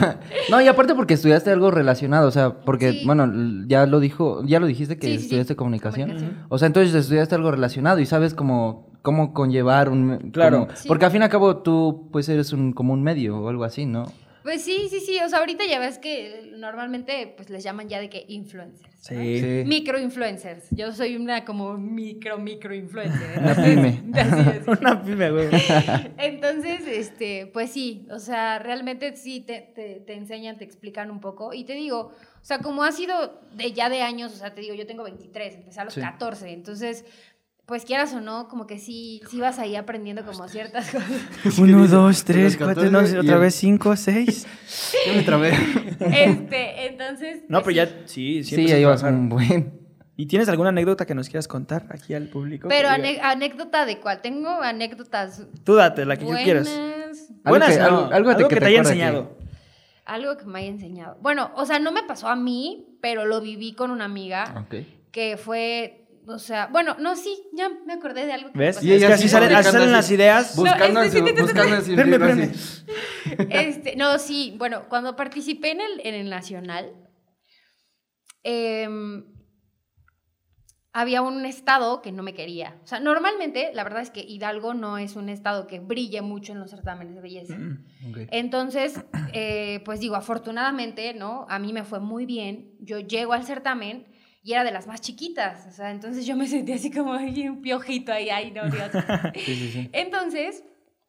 [0.50, 3.02] No, y aparte porque estudiaste algo relacionado, o sea, porque, Sí.
[3.06, 3.32] bueno,
[3.66, 5.24] ya lo dijo, ya lo dijiste que Sí, sí, sí.
[5.24, 6.10] estudiaste comunicación.
[6.10, 6.46] Comunicación.
[6.50, 10.30] O sea, entonces estudiaste algo relacionado y sabes cómo, cómo conllevar un...
[10.30, 10.66] Claro.
[10.66, 10.88] como- Sí.
[10.88, 13.64] Porque al fin y al cabo tú, pues, eres un, como un medio o algo
[13.64, 14.04] así, ¿no?
[14.44, 17.98] Pues sí, sí, sí, o sea, ahorita ya ves que normalmente pues les llaman ya
[17.98, 19.10] de que influencers.
[19.10, 19.18] ¿no?
[19.18, 19.62] Sí.
[19.64, 20.66] Microinfluencers.
[20.70, 23.38] Yo soy una como micro, micro influencer.
[23.38, 24.02] Una pyme.
[24.12, 24.68] Así es.
[24.80, 25.48] Una pyme, güey.
[26.18, 31.20] Entonces, este, pues sí, o sea, realmente sí te, te, te enseñan, te explican un
[31.20, 31.54] poco.
[31.54, 32.12] Y te digo,
[32.44, 35.04] o sea, como ha sido de ya de años, o sea, te digo, yo tengo
[35.04, 36.02] 23, empecé a los Sí.
[36.02, 37.06] 14, entonces,
[37.66, 41.58] pues quieras o no, como que sí, sí vas ahí aprendiendo como ciertas cosas.
[41.58, 44.46] Uno, dos, tres, cuatro, no, otra vez cinco, seis.
[45.06, 45.52] Yo me trabé.
[46.00, 47.42] Este, entonces.
[47.48, 47.94] No, pues pero sí.
[47.96, 49.20] ya, sí, sí, siempre ya se llevas trabajar.
[49.20, 49.80] un buen...
[50.16, 52.68] ¿Y tienes alguna anécdota que nos quieras contar aquí al público?
[52.68, 54.20] Pero anécdota de cuál?
[54.20, 56.40] Tengo anécdotas Tú date, la que buenas.
[56.40, 56.68] tú quieras.
[56.68, 59.36] Algo Buenas, que- no, algo- algo, algo de que, que te, te haya que- enseñado.
[60.04, 61.16] Algo que me haya enseñado.
[61.20, 64.84] Bueno, o sea, no me pasó a mí, pero lo viví con una amiga Ok.
[65.10, 66.03] que fue.
[66.26, 68.76] O sea, bueno, no, sí, ya me acordé de algo que me ¿Ves?
[68.76, 68.86] pasó.
[68.86, 69.52] Y es que así salen,
[69.92, 70.56] las ideas.
[70.56, 72.52] Buscando, este sí, sí, buscando Espérame, espérame.
[73.50, 76.94] Este, no, sí, bueno, cuando participé en el, en el Nacional,
[78.42, 79.24] em,
[80.92, 82.78] había un estado que no me quería.
[82.84, 86.52] O sea, normalmente, la verdad es que Hidalgo no es un estado que brille mucho
[86.52, 87.58] en los certámenes de belleza.
[88.08, 88.18] Ok.
[88.30, 91.46] Entonces, eh, pues digo, afortunadamente, ¿no?
[91.50, 92.76] A mí me fue muy bien.
[92.80, 94.06] Yo llego al certamen
[94.44, 95.66] y era de las más chiquitas.
[95.66, 98.90] O sea, entonces yo me sentí así como ay, un piojito ahí, ay, no, Dios.
[99.34, 99.90] Sí, sí, sí.
[99.94, 100.62] Entonces,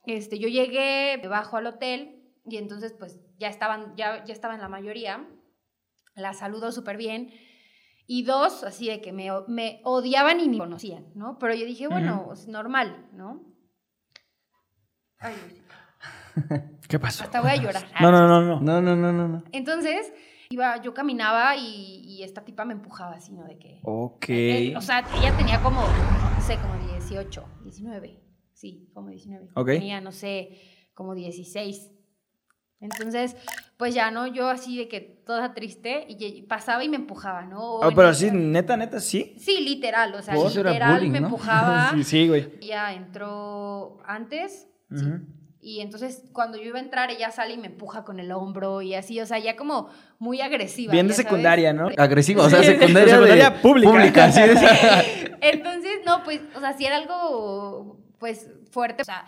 [0.05, 4.61] este, yo llegué, me bajo al hotel y entonces pues ya estaban, ya, ya estaban
[4.61, 5.27] la mayoría.
[6.15, 7.33] La saludo súper bien.
[8.07, 11.37] Y dos, así de que me, me odiaban y me conocían, ¿no?
[11.37, 13.43] Pero yo dije, bueno, es normal, ¿no?
[15.19, 15.35] Ay,
[16.87, 17.25] ¿Qué pasó?
[17.25, 17.83] hasta voy a llorar.
[17.99, 18.61] No, no, no, no.
[18.61, 19.43] No, no, no, no, no.
[19.51, 20.13] Entonces,
[20.55, 23.43] iba, yo caminaba y, y esta tipa me empujaba así, ¿no?
[23.45, 23.79] De que...
[23.83, 24.25] Ok.
[24.29, 28.19] Eh, o sea, ella tenía como, no sé, como 18, 19.
[28.53, 29.49] Sí, como 19.
[29.53, 29.67] Ok.
[29.67, 30.59] Tenía, no sé,
[30.93, 31.91] como 16.
[32.81, 33.35] Entonces,
[33.77, 34.27] pues ya, ¿no?
[34.27, 37.75] Yo así de que toda triste y pasaba y me empujaba, ¿no?
[37.75, 39.35] O Ah, en pero el- sí, neta, neta, sí.
[39.39, 41.27] Sí, literal, o sea, literal bullying, me ¿no?
[41.27, 41.91] empujaba.
[41.95, 42.59] Sí, sí, güey.
[42.61, 45.05] Ella entró antes, sí.
[45.67, 48.84] Y entonces cuando yo iba a entrar, ella sale y me empuja con el hombro
[48.84, 50.91] y así, o sea, ya como muy agresiva.
[50.91, 51.25] Bien de sabes.
[51.25, 51.89] secundaria, ¿no?
[51.97, 52.67] Agresiva, o sea, Sí.
[52.67, 54.32] secundaria, Secundaria de- pública.
[54.32, 54.60] sí, es-
[55.41, 59.25] Entonces, no, pues, o sea, si era algo, pues, fuerte, o sea,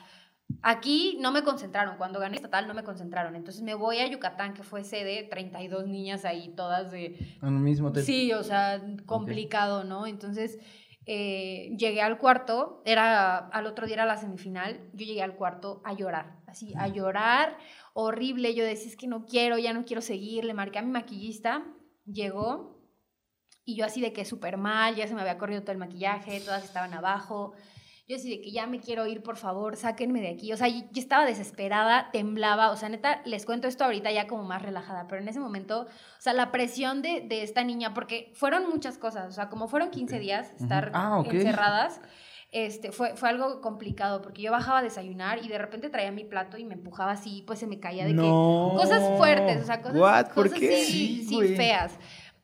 [0.61, 4.53] Aquí no me concentraron, cuando gané estatal no me concentraron, entonces me voy a Yucatán,
[4.53, 7.17] que fue sede, 32 niñas ahí, todas de...
[7.41, 8.03] En el mismo hotel.
[8.05, 10.07] Sí, o sea, complicado, ¿no?
[10.07, 10.57] Entonces
[11.09, 15.81] eh, llegué al cuarto, era al otro día era la semifinal, yo llegué al cuarto
[15.85, 17.57] a llorar, así, a llorar,
[17.93, 20.91] horrible, yo decía, es que no quiero, ya no quiero seguir, le marqué a mi
[20.91, 21.63] maquillista,
[22.05, 22.77] llegó
[23.63, 26.41] y yo así de que súper mal, ya se me había corrido todo el maquillaje,
[26.41, 27.53] todas estaban abajo,
[28.07, 30.53] yo así de que ya me quiero ir, por favor, sáquenme de aquí.
[30.53, 32.71] O sea, yo estaba desesperada, temblaba.
[32.71, 35.07] O sea, neta, les cuento esto ahorita ya como más relajada.
[35.09, 35.87] Pero en ese momento, o
[36.21, 39.27] sea, la presión de, de esta niña, porque fueron muchas cosas.
[39.27, 41.99] O sea, como fueron 15 días estar Ah, encerradas,
[42.53, 44.21] este, fue, fue algo complicado.
[44.21, 47.43] Porque yo bajaba a desayunar y de repente traía mi plato y me empujaba así,
[47.45, 48.71] pues se me caía de No.
[48.71, 48.83] que.
[48.83, 50.85] Cosas fuertes, o sea, cosas, cosas qué?
[50.85, 51.99] sí, Sí, feas.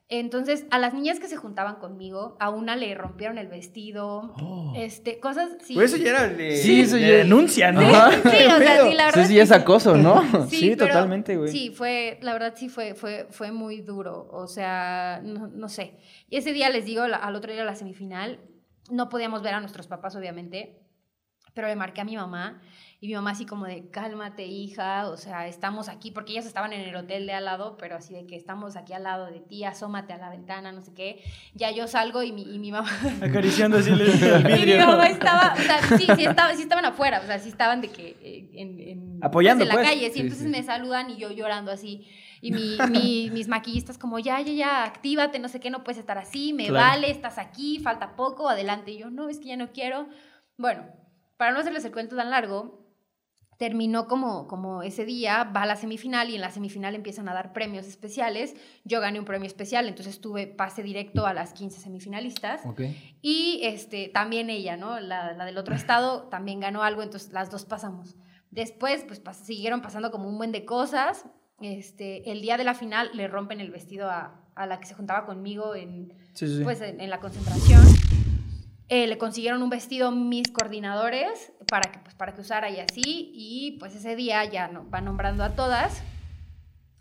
[0.09, 4.73] Entonces, a las niñas que se juntaban conmigo, a una le rompieron el vestido, Oh.
[4.75, 5.73] este, cosas, sí.
[5.73, 7.81] Pues eso ya era de, Sí, eso de ya- denuncia, ¿no?
[7.81, 8.11] Ajá.
[8.23, 9.19] Sí, o sea, sí, la verdad.
[9.21, 10.21] Eso sí es acoso, ¿no?
[10.49, 11.49] Sí, pero totalmente, güey.
[11.49, 14.27] Sí, fue, la verdad sí fue, fue, fue muy duro.
[14.31, 15.97] O sea, no, no sé.
[16.29, 18.39] Y ese día les digo, la- al otro día de la semifinal,
[18.91, 20.79] no podíamos ver a nuestros papás, obviamente,
[21.53, 22.61] pero le marqué a mi mamá
[23.03, 26.71] y mi mamá así como de, cálmate, hija, o sea, estamos aquí, porque ellas estaban
[26.71, 29.41] en el hotel de al lado, pero así de que estamos aquí al lado de
[29.41, 31.21] ti, asómate a la ventana, no sé qué.
[31.53, 32.89] Ya yo salgo y mi, y mi mamá...
[33.21, 34.87] Acariciando así el, el Y mi vidrio.
[34.87, 37.89] mamá estaba, o sea, sí, sí, estaba, sí estaban afuera, o sea, sí estaban de
[37.89, 39.85] que eh, en, en- Apoyando, en la pues.
[39.89, 40.49] calle, sí, Sí, entonces sí.
[40.51, 42.07] me saludan y yo llorando así.
[42.39, 45.97] Y mi, mi- mis maquillistas como, ya, ya, ya, actívate, no sé qué, no puedes
[45.99, 46.85] estar así, me Claro.
[46.87, 48.91] vale, estás aquí, falta poco, adelante.
[48.91, 50.07] Y yo, no, es que ya no quiero.
[50.57, 50.85] Bueno,
[51.35, 52.82] para no hacerles el cuento tan largo,
[53.63, 57.33] terminó como, como ese día, va a la semifinal y en la semifinal empiezan a
[57.33, 58.55] dar premios especiales.
[58.83, 62.65] Yo gané un premio especial, entonces tuve pase directo a las 15 semifinalistas.
[62.65, 62.81] Ok.
[63.21, 64.99] Y este, también ella, ¿no?
[64.99, 68.17] La, la del otro estado también ganó algo, entonces las dos pasamos.
[68.51, 71.23] Después, pues pas- siguieron pasando como un buen de cosas.
[71.61, 74.93] Este, el día de la final le rompen el vestido a, a la que se
[74.93, 76.63] juntaba conmigo en, sí, sí.
[76.65, 77.81] pues, en, en la concentración.
[78.89, 83.31] Eh, le consiguieron un vestido mis coordinadores para que, pues, para que usara y así.
[83.33, 86.03] Y pues ese día ya no, va nombrando a todas.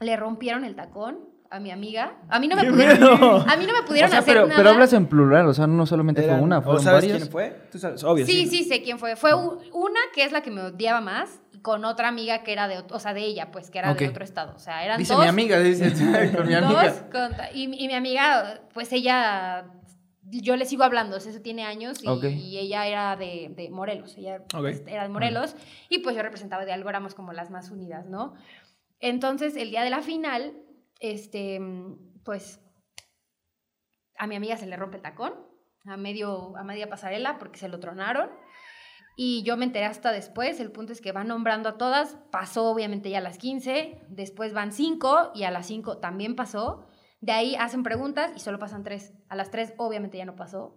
[0.01, 1.19] Le rompieron el tacón
[1.51, 2.15] a mi amiga.
[2.31, 3.45] A mí no me ¡Qué pudieron, miedo!
[3.47, 4.57] a mí no me pudieron O sea, hacer pero, nada.
[4.57, 7.19] pero hablas en plural, o sea, no solamente fue Eran- una, ¿O fueron sabes varias.
[7.19, 7.61] quién fue?
[7.71, 8.25] Tú sabes, obvio.
[8.25, 9.17] Sí, sí, sé quién fue.
[9.17, 12.69] Fue una que es la que me odiaba más y con otra amiga que era
[12.69, 14.11] de, o sea, de ella, pues, que era de Ok.
[14.13, 14.55] otro estado.
[14.57, 15.23] O sea, eran Dice dos.
[15.23, 15.93] mi amiga, dice
[16.35, 16.95] con mi dos amiga.
[17.13, 19.67] contra- y, y mi amiga, pues ella,
[20.23, 24.17] yo le sigo hablando, o sea, eso tiene años y, ella era de, de Morelos,
[24.17, 25.57] ella pues, era de Morelos
[25.89, 28.35] y pues yo representaba de algo, éramos como las más unidas, ¿no?
[29.01, 30.55] Entonces, el día de la final,
[31.01, 31.61] este,
[32.25, 32.61] pues,
[34.17, 35.35] a mi amiga se le rompe el tacón
[35.87, 38.31] a, medio, a media pasarela porque se lo tronaron.
[39.17, 42.71] Y yo me enteré hasta después, el punto es que van nombrando a todas, pasó
[42.71, 46.87] obviamente ya a las 15, después van 5 y a las 5 también pasó.
[47.23, 49.15] De ahí hacen preguntas y solo pasan 3.
[49.29, 50.77] A las 3 obviamente ya no pasó.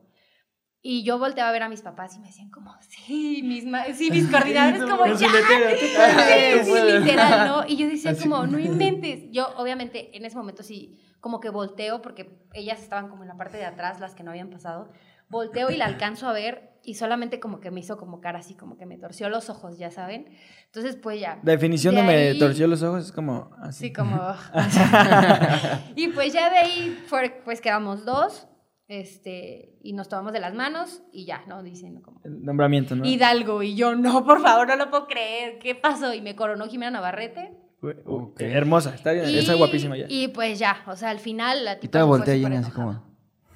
[0.79, 3.63] Y yo volteaba a ver a mis papás y me decían como, sí, mis,
[3.97, 7.67] sí, mis coordinadores como, ya, Sí, sí, literal, ¿no?
[7.67, 8.29] Y yo decía Así.
[8.29, 9.23] como, no inventes.
[9.31, 13.37] Yo, obviamente, en ese momento sí, como que volteo, porque ellas estaban como en la
[13.37, 14.91] parte de atrás, las que no habían pasado.
[15.27, 18.55] Volteo y la alcanzo a ver y solamente como que me hizo como cara así,
[18.55, 20.27] como que me torció los ojos, ya saben.
[20.65, 21.39] Entonces, pues ya.
[21.43, 23.87] La definición de, De me ahí- torció los ojos es como así.
[23.87, 24.17] Sí, como...
[25.95, 28.47] y pues ya de ahí, fue, pues quedamos dos,
[28.87, 31.63] este, y nos tomamos de las manos y ya, ¿no?
[31.63, 32.21] Dicen como...
[32.23, 33.05] El nombramiento, ¿no?
[33.05, 36.13] Hidalgo, y yo, no, por favor, no lo puedo creer, ¿qué pasó?
[36.13, 37.57] Y me coronó Jimena Navarrete.
[37.79, 38.41] Fue- uh, Ok.
[38.41, 40.05] Hermosa, está bien, Y, está guapísima ya.
[40.07, 42.71] Y pues ya, o sea, al final la Y tipa te se fue volteé así
[42.71, 43.04] como...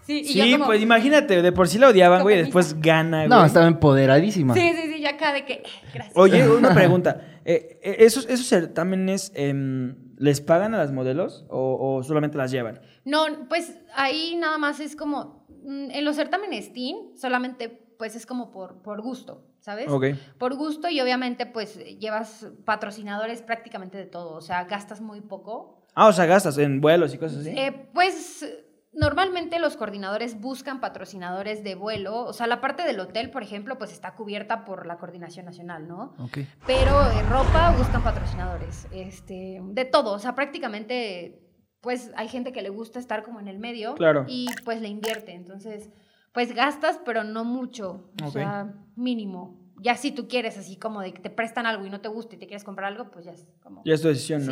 [0.10, 3.28] Sí, y Sí, yo como, pues imagínate, de por sí la odiaban, güey, después gana,
[3.28, 3.46] No, güey.
[3.48, 4.56] estaba empoderadísima.
[4.56, 6.18] Sí, sí, sí, yo acá de que, eh, gracias.
[6.18, 7.22] Oye, una pregunta.
[7.46, 12.50] eh, eh, ¿esos, ¿Esos certámenes em, les pagan a las modelos o, o solamente las
[12.50, 12.82] llevan?
[13.06, 17.70] No, pues ahí nada más es como, mm, en los certámenes teen, solamente
[18.00, 19.90] pues es como por, por gusto, ¿sabes?
[19.90, 20.06] Ok.
[20.40, 25.86] Por gusto y obviamente pues llevas patrocinadores prácticamente de todo, o sea, gastas muy poco.
[25.94, 27.50] Ah, o sea, gastas en vuelos y cosas así.
[27.50, 28.46] Eh, pues
[28.92, 33.78] normalmente los coordinadores buscan patrocinadores de vuelo, o sea, la parte del hotel, por ejemplo,
[33.78, 36.16] pues está cubierta por la coordinación nacional, ¿no?
[36.20, 36.40] Ok.
[36.66, 41.42] Pero en ropa buscan patrocinadores, este, de todo, o sea, prácticamente,
[41.82, 44.26] pues hay gente que le gusta estar como en el medio Claro.
[44.28, 45.90] y pues le invierte, entonces,
[46.34, 49.58] pues gastas, pero no mucho, o sea, mínimo.
[49.82, 52.36] Ya si tú quieres así como de que te prestan algo y no te gusta
[52.36, 53.82] y te quieres comprar algo, pues ya es como...
[53.86, 54.52] Ya es tu decisión, Sí.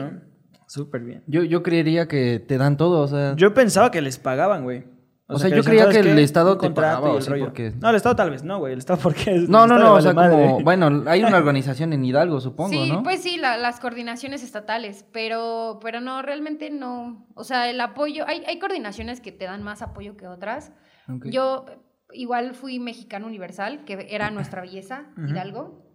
[0.67, 1.23] Súper bien.
[1.27, 3.35] Yo, yo creería que te dan todo, o sea...
[3.35, 4.83] Yo pensaba que les pagaban, güey.
[5.29, 6.23] O sea, yo creía ¿sabes que el qué?
[6.23, 8.71] Estado te pagaba, y o el sea, porque- No, el Estado tal vez no, güey.
[8.71, 9.35] El Estado porque...
[9.35, 10.31] es- No, no, no, o sea, madre.
[10.31, 13.03] como, bueno, hay una organización en Hidalgo, supongo, sí, ¿no?
[13.03, 17.27] pues sí, la- las coordinaciones estatales, pero, pero no, realmente no.
[17.35, 20.71] O sea, el apoyo, hay, hay coordinaciones que te dan más apoyo que otras.
[21.09, 21.25] Ok.
[21.27, 21.65] Yo
[22.13, 25.07] igual fui mexicano universal, que era nuestra belleza.
[25.17, 25.85] Hidalgo,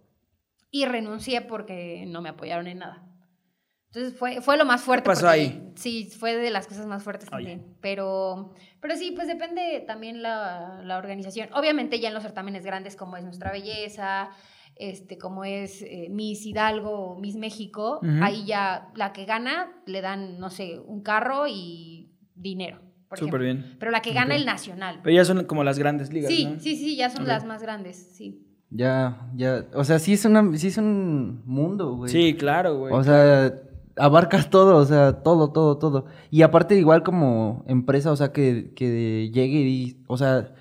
[0.69, 3.03] y renuncié porque no me apoyaron en nada.
[3.95, 5.05] Entonces fue, fue lo más fuerte.
[5.05, 5.71] pasó porque- ahí?
[5.75, 7.45] Sí, fue de las cosas más fuertes Oye.
[7.47, 7.75] también.
[7.79, 11.49] Pero, pero sí, pues depende también la, la organización.
[11.53, 14.29] Obviamente ya en los certámenes grandes como es Nuestra Belleza,
[14.75, 20.01] este, como es eh, Miss Hidalgo o Miss México, ahí ya la que gana le
[20.01, 22.79] dan, no sé, un carro y dinero.
[23.15, 23.75] Súper bien.
[23.79, 25.01] Pero la que gana el nacional.
[25.03, 26.59] Pero ya son como las grandes ligas, Sí, ¿no?
[26.59, 28.43] sí, sí, ya son las más grandes, sí.
[28.71, 32.11] Ya, ya, o sea, sí es una, sí es un mundo, güey.
[32.11, 32.91] Sí, claro, güey.
[32.91, 33.53] O sea,
[33.95, 36.05] abarcas todo, o sea, todo, todo, todo.
[36.31, 40.53] Y aparte igual como empresa, o sea, que, que llegue y, o sea,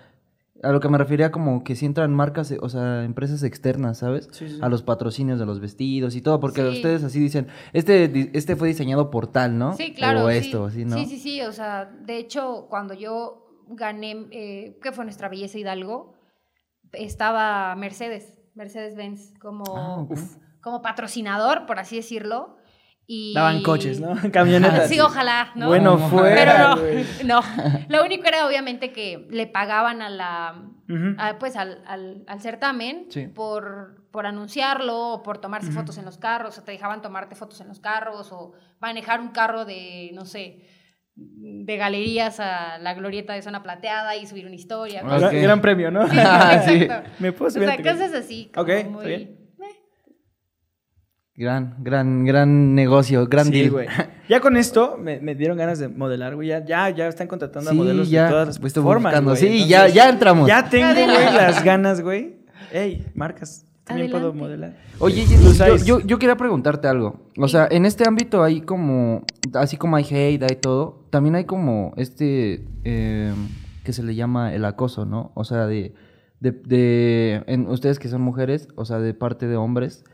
[0.63, 4.29] a lo que me refería como que si entran marcas, o sea, empresas externas, ¿sabes?
[4.33, 4.59] Sí, sí.
[4.63, 6.77] A los patrocinios de los vestidos y todo, porque Sí.
[6.77, 9.77] ustedes así dicen, este, este fue diseñado por tal, ¿no?
[9.77, 10.25] Sí, claro.
[10.27, 10.37] O sí.
[10.37, 10.97] esto, así, ¿no?
[10.97, 11.41] Sí, sí, sí.
[11.43, 16.15] O sea, de hecho, cuando yo gané, eh, ¿qué fue nuestra belleza Hidalgo?
[16.93, 20.07] Estaba Mercedes, Mercedes-Benz, como, Ah,
[20.61, 22.57] como patrocinador, por así decirlo.
[23.15, 23.35] Y...
[23.35, 24.15] Daban coches, ¿no?
[24.33, 24.89] Camionetas.
[24.89, 25.67] Sí, ojalá, ¿no?
[25.67, 27.87] Bueno, No, fuera, Pero no, no.
[27.91, 30.63] Lo único era obviamente que le pagaban a la,
[31.19, 33.27] a, pues al, al, al certamen Sí.
[33.27, 37.61] por, por anunciarlo o por tomarse fotos en los carros, o te dejaban tomarte fotos
[37.61, 40.63] en los carros o manejar un carro de, no sé,
[41.15, 45.03] de galerías a la glorieta de zona plateada y subir una historia.
[45.03, 46.09] Cosas Gran- premio, ¿no?
[46.09, 46.17] sí.
[46.17, 47.11] Exacto.
[47.19, 48.51] Me puedo O subir a sea, cosas así.
[48.55, 49.42] como Ok, está muy- bien.
[51.35, 53.71] Gran, gran, gran negocio, gran Sí, deal.
[53.71, 53.89] güey.
[54.29, 56.49] Ya con esto me, me dieron ganas de modelar, güey.
[56.49, 59.37] Ya, ya, ya están contratando a modelos ya, de todas las pues, estoy formas, güey.
[59.37, 60.49] Sí, Entonces, ya, ya entramos.
[60.49, 62.37] Ya tengo, güey, las ganas, güey.
[62.73, 64.77] Ey, marcas, también puedo modelar.
[65.01, 67.29] Oye, yo, yo, yo quería preguntarte algo.
[67.37, 69.25] O sea, en este ámbito hay como,
[69.55, 73.35] así como hay hate, hay todo, también hay como este, eh,
[73.85, 75.33] que se le llama el acoso, ¿no?
[75.35, 75.93] O sea, de,
[76.41, 80.05] de, de en, ustedes que son mujeres, o sea, de parte de hombres.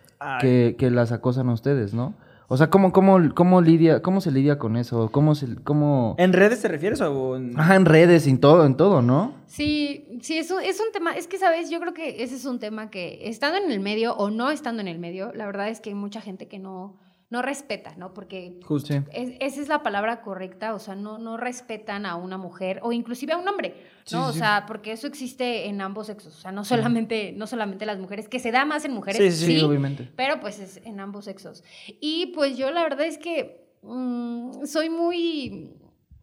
[0.40, 2.14] Que, que las acosan a ustedes, ¿no?
[2.50, 5.10] O sea, ¿cómo, cómo, cómo, lidia, ¿cómo se lidia con eso?
[5.12, 6.14] ¿Cómo se, cómo...
[6.18, 7.60] ¿En redes te refieres o en...?
[7.60, 9.34] Ajá, en redes, en todo, en todo, ¿no?
[9.44, 11.68] Sí, sí, es un, es un tema, es que, ¿sabes?
[11.68, 14.80] Yo creo que ese es un tema que, estando en el medio o no estando
[14.80, 16.96] en el medio, la verdad es que hay mucha gente que no,
[17.30, 18.14] no respeta, ¿no?
[18.14, 18.94] Porque Justo.
[19.12, 22.92] Es- esa es la palabra correcta, o sea, no, no respetan a una mujer o
[22.92, 23.74] inclusive a un hombre, ¿no?
[24.04, 27.46] Sí, o sí, sea, porque eso existe en ambos sexos, o sea, no solamente, no
[27.46, 30.08] solamente las mujeres, que se da más en mujeres, Sí, sí, Sí, obviamente.
[30.16, 31.62] pero pues es en ambos sexos.
[32.00, 35.74] Y pues yo la verdad es que mm, soy muy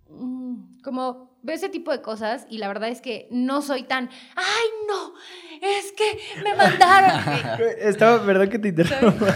[0.09, 4.09] mm, como veo ese tipo de cosas y la verdad es que no soy tan,
[4.35, 5.13] ay no,
[5.61, 7.59] es que me mandaron.
[7.79, 9.27] Estaba, perdón que te interrumpa.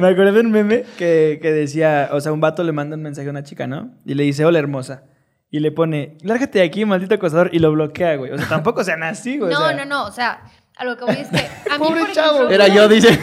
[0.00, 3.02] Me acordé de un meme que, que decía, o sea, un vato le manda un
[3.02, 3.90] mensaje a una chica, ¿no?
[4.06, 5.02] Y le dice, hola hermosa.
[5.50, 8.30] Y le pone, lárgate de aquí, maldito acosador, y lo bloquea, güey.
[8.30, 9.52] O sea, tampoco sean así, güey.
[9.52, 10.44] o no, sea, no, no, o sea,
[10.76, 11.38] a lo que voy es que
[11.70, 12.34] a mí, Pobre por chavo.
[12.36, 13.18] ejemplo, Era yo, dice.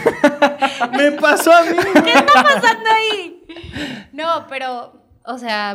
[0.96, 1.76] Me pasó a mí.
[2.04, 3.42] ¿Qué está pasando ahí?
[4.12, 5.74] No, pero, o sea,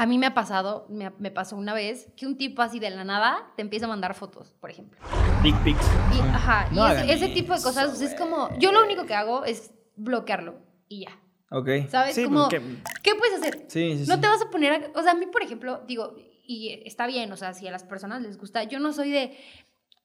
[0.00, 2.88] a mí me ha pasado, me, me pasó una vez que un tipo así de
[2.88, 4.96] la nada te empieza a mandar fotos, por ejemplo.
[5.42, 5.84] Dick pics.
[6.16, 9.06] Y, ajá, No y ese, ese tipo de cosas pues, es como, yo lo único
[9.06, 11.10] que hago es bloquearlo y ya.
[11.50, 11.68] Ok.
[11.88, 12.14] ¿Sabes?
[12.14, 12.62] Sí, como, porque-
[13.02, 13.64] ¿qué puedes hacer?
[13.66, 14.20] Sí, sí, No sí.
[14.20, 16.14] te vas a poner a, o sea, a mí, por ejemplo, digo,
[16.46, 19.36] y está bien, o sea, si a las personas les gusta, yo no soy de,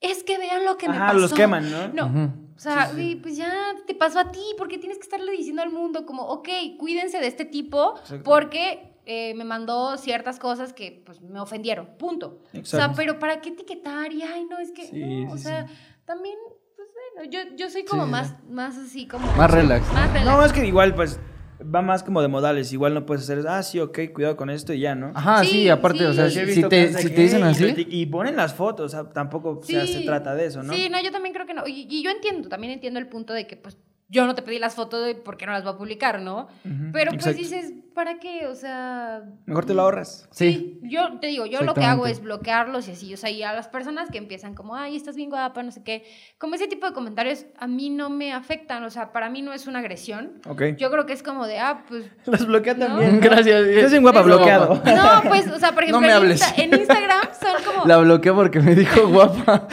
[0.02, 1.20] es que vean lo que me Ajá, pasó.
[1.20, 2.08] los queman, ¿no?
[2.08, 3.54] No, o sea, güey, pues ya
[3.86, 7.28] te pasó a ti, porque tienes que estarle diciendo al mundo como, ok, cuídense de
[7.28, 8.24] este tipo, Exacto.
[8.24, 12.40] porque eh, me mandó ciertas cosas que pues me ofendieron, punto.
[12.60, 14.12] O sea, pero ¿para qué etiquetar?
[14.14, 15.68] Y ay, no, es que, Sí, no, o sí, sea,
[16.06, 16.36] también,
[16.76, 19.28] pues bueno, yo, yo soy como Sí, más, más así, como...
[19.34, 19.92] Más relax.
[19.94, 20.26] Más relax.
[20.26, 21.20] No, es que igual, pues,
[21.64, 22.72] va más como de modales.
[22.72, 25.12] Igual no puedes hacer, ah, sí, ok, cuidado con esto y ya, ¿no?
[25.16, 27.74] Ajá, sí, Sí, aparte, o sea, si te, si te dicen así...
[27.76, 30.74] Y, ponen las fotos, o sea, tampoco o sea, se trata de eso, ¿no?
[30.74, 31.68] Sí, no, yo también creo que no.
[31.68, 33.78] Y, y yo entiendo, también entiendo el punto de que, pues,
[34.14, 36.48] yo no te pedí las fotos de por qué no las voy a publicar, ¿no?
[36.94, 37.40] Pero pues exacto.
[37.40, 38.46] dices, ¿para qué?
[38.46, 39.24] O sea...
[39.48, 40.30] Mejor te lo ahorras.
[40.30, 40.80] Sí.
[40.84, 43.12] Yo te digo, yo lo que hago es bloquearlos y así.
[43.12, 45.84] O sea, y a las personas que empiezan como, ay, estás bien guapa, no sé
[45.84, 46.04] qué.
[46.38, 48.84] Como ese tipo de comentarios a mí no me afectan.
[48.84, 50.34] O sea, para mí no es una agresión.
[50.48, 50.62] Ok.
[50.78, 52.06] Yo creo que es como de, ah, pues...
[52.28, 52.86] Los bloquea ¿No?
[52.86, 53.20] también.
[53.22, 53.66] Gracias.
[53.66, 54.80] Estás bien guapa, bloqueado.
[54.94, 56.38] No, pues, o sea, por ejemplo, me en.
[56.38, 57.86] Insta- en Instagram son como...
[57.88, 59.68] La bloqueé porque me dijo guapa.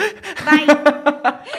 [0.51, 0.67] Bye.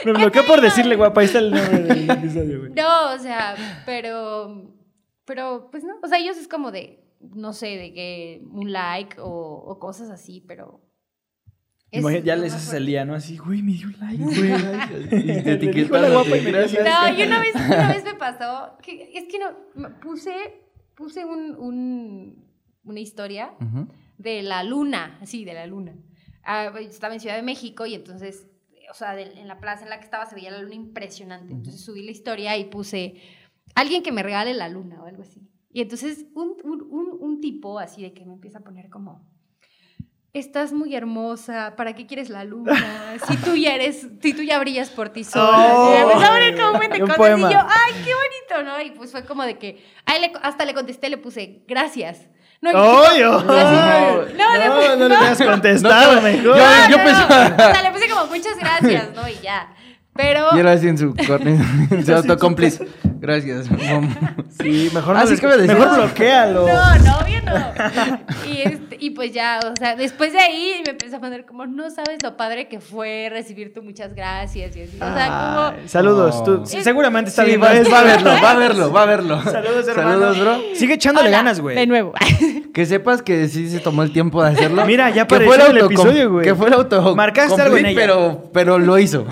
[0.06, 1.22] Me bloqueó por decirle guapa.
[1.22, 2.71] Ahí está el nombre del episodio, güey.
[2.76, 3.56] No, o sea,
[3.86, 4.74] pero,
[5.26, 9.18] pero, pues no, o sea, ellos es como de, no sé, de que un like
[9.20, 10.82] o, o cosas así, pero,
[11.94, 13.14] Imagínate, ya les haces el día, ¿no?
[13.16, 14.54] Así, güey, me dio like, güey.
[15.54, 15.68] Y te
[16.32, 16.84] like.
[16.84, 20.32] No, y una vez, una vez me pasó, que es que no, puse,
[20.96, 22.50] puse un, un-
[22.86, 23.54] una historia
[24.18, 25.94] de la luna, sí, de la luna.
[26.46, 28.48] Ah, estaba en Ciudad de México y entonces,
[28.92, 31.54] o sea, de- en la plaza en la que estaba se veía la luna impresionante.
[31.54, 33.16] Entonces subí la historia y puse,
[33.74, 35.42] alguien que me regale la luna o algo así.
[35.72, 39.26] Y entonces un, un- un- un tipo así de que me empieza a poner como,
[40.34, 42.72] estás muy hermosa, ¿para qué quieres la luna?
[43.28, 45.74] Si tú ya eres, si tú ya brillas por ti sola.
[45.76, 45.90] Oh.
[45.90, 47.50] y me empezó a poner como cosas poema.
[47.50, 48.82] y yo, ay, qué bonito, ¿no?
[48.82, 49.84] Y pues fue como de que,
[50.20, 52.30] le- hasta le contesté, le puse, gracias.
[52.62, 54.14] No, y- ¡Ay, No, ay!
[54.38, 56.44] no, le No, le hubieras contestado No, mejor.
[56.44, 57.56] yo- No, yo no, pensaba- no.
[57.56, 59.28] O sea, le puse como muchas gracias, ¿no?
[59.28, 59.70] Y ya.
[60.16, 60.48] Pero.
[60.54, 62.88] Y ahora sí en su, en su autocomplice.
[63.22, 63.70] Gracias.
[63.70, 64.10] mom.
[64.62, 65.80] Sí, mejor, Ah, no sí les- que me decías.
[65.80, 66.68] mejor bloquealo.
[66.68, 68.50] No, no, obvio no.
[68.52, 71.66] Y, este, y pues ya, o sea, después de ahí me empezó a poner como,
[71.66, 74.96] no sabes lo padre que fue recibir tu muchas gracias y así.
[74.98, 75.88] O sea, como.
[75.88, 76.64] Saludos, tú.
[76.66, 77.62] Seguramente está Sí, bien.
[77.62, 79.42] va, va a verlo, va a verlo, va a verlo.
[79.44, 80.10] Saludos, hermano.
[80.12, 80.58] Saludos, bro.
[80.76, 81.76] Sigue echándole Hola, ganas, güey.
[81.78, 82.14] De nuevo.
[82.72, 84.86] Que sepas que sí se tomó el tiempo de hacerlo.
[84.86, 86.46] Mira, ya que apareció el episodio, güey.
[86.46, 87.14] Que fue el auto.
[87.18, 88.00] Marcaste algo en ella.
[88.00, 89.26] Pero, pero lo hizo.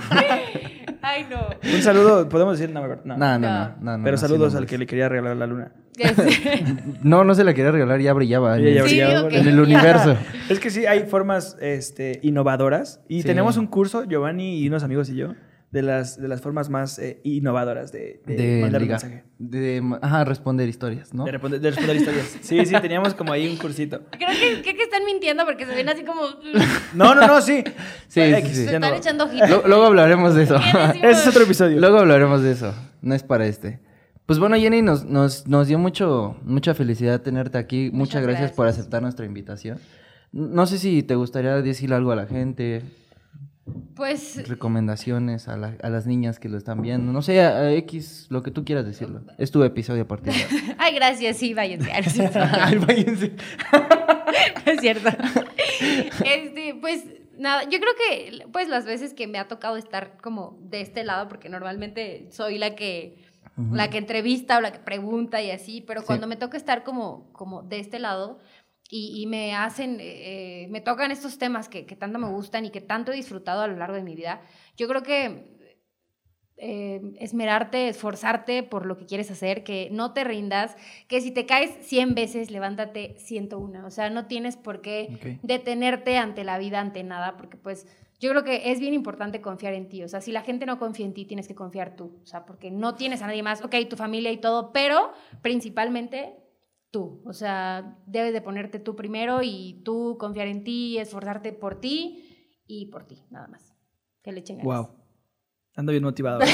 [1.02, 1.48] Ay, no.
[1.76, 2.96] Un saludo, podemos decir, no, no.
[3.06, 3.40] No, no, no.
[3.40, 3.76] No.
[3.82, 5.72] no, no, Pero saludos no, al que le quería regalar la luna.
[7.04, 8.58] No, no se la quería regalar, ya brillaba.
[8.58, 9.28] en el- Sí, brillaba.
[9.28, 9.34] ok.
[9.34, 10.16] En el universo.
[10.50, 13.02] Es que sí, hay formas este, innovadoras.
[13.08, 13.28] Y Sí.
[13.28, 15.34] tenemos un curso, Giovanni y unos amigos y yo,
[15.72, 19.24] de las, de las formas más eh, innovadoras de, de De, mandar un mensaje.
[19.42, 21.24] De, ajá, responder historias, ¿no?
[21.24, 22.38] De, responder, de responder historias.
[22.42, 24.02] Sí, sí, teníamos como ahí un cursito.
[24.12, 26.24] Creo que, creo que están mintiendo porque se ven así como.
[26.94, 27.64] No, no, no, sí.
[28.10, 28.54] Sí, sí, sí.
[28.54, 28.94] Se están no.
[28.94, 29.66] echando ojitos.
[29.66, 30.58] Luego hablaremos de eso.
[31.02, 31.80] Ese es otro episodio.
[31.80, 32.74] Luego hablaremos de eso.
[33.02, 33.80] No es para este.
[34.26, 37.92] Pues bueno, Jenny, nos, nos, nos dio mucho, mucha felicidad tenerte aquí.
[37.94, 39.80] Muchas, gracias, por aceptar nuestra invitación.
[40.34, 42.84] No sé si te gustaría decirle algo a la gente,
[43.96, 44.48] Pues.
[44.48, 47.12] recomendaciones a, la- a las niñas que lo están viendo.
[47.12, 49.22] No sé, a, a X, lo que tú quieras decirlo.
[49.38, 50.76] Es tu episodio a partir de ahora.
[50.78, 51.92] Ay, gracias, sí, váyanse.
[52.34, 53.34] Ay, váyanse.
[54.66, 55.10] No es cierto.
[56.24, 57.04] Este, pues
[57.38, 61.04] nada, yo creo que pues las veces que me ha tocado estar como de este
[61.04, 63.18] lado, porque normalmente soy la que
[63.74, 66.08] la que entrevista o la que pregunta y así, pero Sí.
[66.08, 68.40] cuando me toca estar como, como de este lado
[68.90, 72.72] y, y me hacen, eh, me tocan estos temas que, que tanto me gustan y
[72.72, 74.42] que tanto he disfrutado a lo largo de mi vida,
[74.76, 75.60] yo creo que
[76.62, 80.76] eh, esmerarte, esforzarte por lo que quieres hacer, que no te rindas,
[81.08, 83.86] que si te caes 100 veces, levántate 101.
[83.86, 87.88] O sea, no tienes por qué detenerte ante la vida, ante nada, porque pues
[88.20, 90.04] yo creo que es bien importante confiar en ti.
[90.04, 92.20] O sea, si la gente no confía en ti, tienes que confiar tú.
[92.24, 96.36] O sea, porque no tienes a nadie más, ok, tu familia y todo, pero principalmente
[96.92, 97.22] tú.
[97.26, 102.58] O sea, debes de ponerte tú primero y tú confiar en ti, esforzarte por ti
[102.68, 103.74] y por ti, nada más.
[104.24, 104.66] Que le echen ganas.
[104.88, 104.96] Wow.
[105.76, 106.40] Ando bien motivado.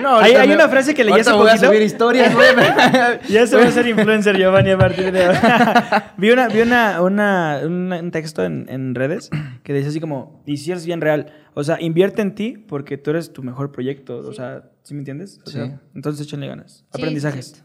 [0.00, 1.66] No, Hay- hay me- una frase que leí hace voy a poquito.
[1.66, 2.32] subir historias.
[3.28, 6.14] Ya se va a ser influencer Giovanni a partir de ahora.
[6.18, 9.30] vi una, vi una, una- un, un texto en, en redes
[9.64, 12.96] que dice así como, y si es bien real, o sea, invierte en ti porque
[12.98, 15.40] tú eres tu mejor proyecto, o sea, ¿sí me entiendes?
[15.44, 15.56] O Sí.
[15.58, 16.72] sea, entonces échenle ganas.
[16.72, 17.64] Sí, sí, Aprendizajes.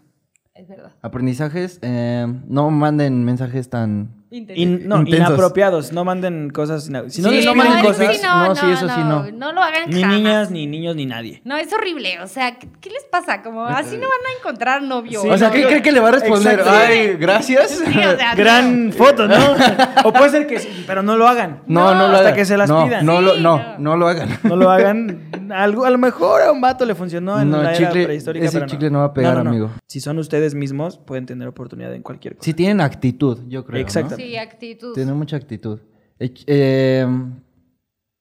[0.55, 0.91] Es verdad.
[1.01, 4.24] Aprendizajes, eh, no manden mensajes tan...
[4.37, 5.27] In- no, Intensos.
[5.29, 6.83] inapropiados, no manden cosas.
[6.85, 9.31] Si no Sí, les no piden manden cosas, sí, no, sí, eso sí, no.
[9.31, 10.17] No lo hagan ni jamás.
[10.17, 11.41] niñas, ni niños, ni nadie.
[11.45, 12.19] No, es horrible.
[12.21, 13.41] O sea, ¿qué, qué les pasa?
[13.41, 15.21] Como así no van a encontrar novio.
[15.21, 16.59] Sí, o sea, no, ¿qué cree que le va a responder?
[16.59, 16.79] Exacto.
[16.87, 17.69] Ay, gracias.
[17.71, 19.35] Sí, o sea, Gran foto, ¿no?
[20.03, 21.61] o puede ser que sí, pero no lo hagan.
[21.67, 22.35] No, no, No, lo hasta hagan.
[22.35, 23.05] que se las no, pidan.
[23.05, 23.75] No, lo, Sí, no, no.
[23.79, 24.29] no lo hagan.
[24.43, 25.29] No lo hagan.
[25.51, 28.45] Algo, a lo mejor a un vato le funcionó en No, la era chicle- prehistórica.
[28.45, 29.71] ese pero chicle no va a pegar, amigo.
[29.87, 32.45] Si son ustedes mismos, pueden tener oportunidad en cualquier cosa.
[32.45, 33.79] Si tienen actitud, yo creo.
[33.81, 34.15] Exacto.
[34.37, 34.93] Actitud.
[34.93, 35.79] Tienen mucha actitud.
[36.19, 37.05] Eh, eh,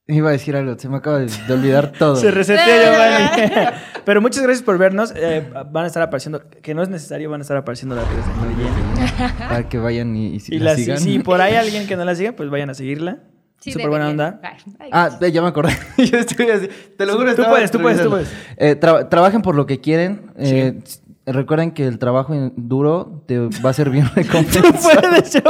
[0.07, 2.17] iba a decir algo, se me acaba de, de olvidar todo.
[2.17, 2.67] Se resetea
[3.37, 3.79] Giovanni.
[4.05, 5.13] Pero muchas gracias por vernos.
[5.17, 8.25] Eh, van a estar apareciendo, que no es necesario, van a estar apareciendo las redes
[8.27, 9.45] de.
[9.49, 10.99] Para que vayan y, y si Y la sigan.
[10.99, 13.21] si por ahí alguien que no la siga, pues vayan a seguirla.
[13.61, 14.41] Sí, Súper buena onda.
[14.79, 15.73] Ay, Ah, ya me acordé.
[15.97, 16.69] Yo estoy así.
[16.99, 17.35] Te lo juro.
[17.35, 18.37] Tú puedes, tú puedes, tú revisando.
[18.59, 20.33] Eh, tra- trabajen por lo que quieren.
[20.37, 21.01] Eh, Sí.
[21.27, 24.73] Recuerden que el trabajo en- duro te va a ser bien Tú recompensado.
[25.01, 25.33] puedes.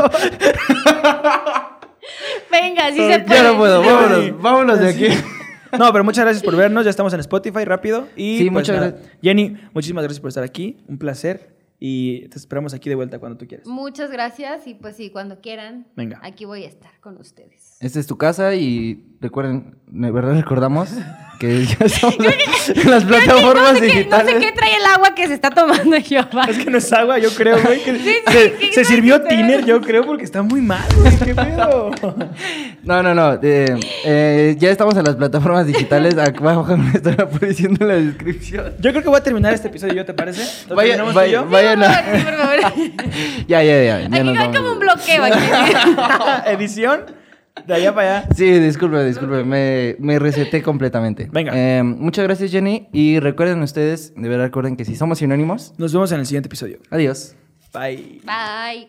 [2.51, 3.43] Venga, sí se puede.
[3.43, 3.81] ya no puedo.
[3.83, 5.07] Vámonos, vámonos de aquí.
[5.77, 6.85] No, pero muchas gracias por vernos.
[6.85, 8.07] Ya estamos en Spotify rápido.
[8.15, 8.91] Y Sí, pues muchas nada.
[8.91, 9.11] gracias.
[9.21, 10.77] Jenny, muchísimas gracias por estar aquí.
[10.87, 11.54] Un placer.
[11.87, 13.67] Y te esperamos aquí de vuelta cuando tú quieras.
[13.67, 16.19] Muchas gracias y pues sí, cuando quieran, Venga.
[16.23, 17.77] aquí voy a estar con ustedes.
[17.81, 20.89] Esta es tu casa y recuerden, de verdad recordamos
[21.39, 22.17] que ya estamos
[22.75, 24.33] en las plataformas no sé, qué, no digitales.
[24.35, 26.45] sé qué trae el agua que se está tomando Jehová.
[26.49, 27.85] Es que no es agua, yo creo, güey.
[27.85, 31.15] que sí, se, sí, se no sirvió tiner, yo creo, porque está muy mal, güey.
[31.19, 31.91] ¿Qué pedo?
[32.83, 33.35] No, no, no.
[33.43, 36.17] eh, eh, ya estamos en las plataformas digitales.
[36.17, 38.73] Abajo me están apareciendo en la descripción.
[38.81, 40.67] Yo creo que voy a terminar este episodio, ¿yo te parece?
[40.71, 41.74] ¿Lo Vaya- vaya- vaya-
[42.25, 43.17] Por favor, sí, por favor.
[43.49, 44.09] Ya, ya, ya.
[44.09, 45.39] ya Aquí hay como un bloqueo aquí.
[46.51, 47.01] Edición,
[47.67, 48.29] de allá para allá.
[48.35, 49.45] Sí, disculpe, disculpe.
[49.45, 51.29] Me, me reseté completamente.
[51.33, 51.53] Venga.
[51.55, 52.89] Eh, muchas gracias, Jenny.
[52.93, 56.49] Y recuerden ustedes, de verdad recuerden que si somos sinónimos, Nos vemos en el siguiente
[56.49, 56.79] episodio.
[56.91, 57.35] adiós.
[57.73, 58.21] Bye.
[58.25, 58.89] Bye.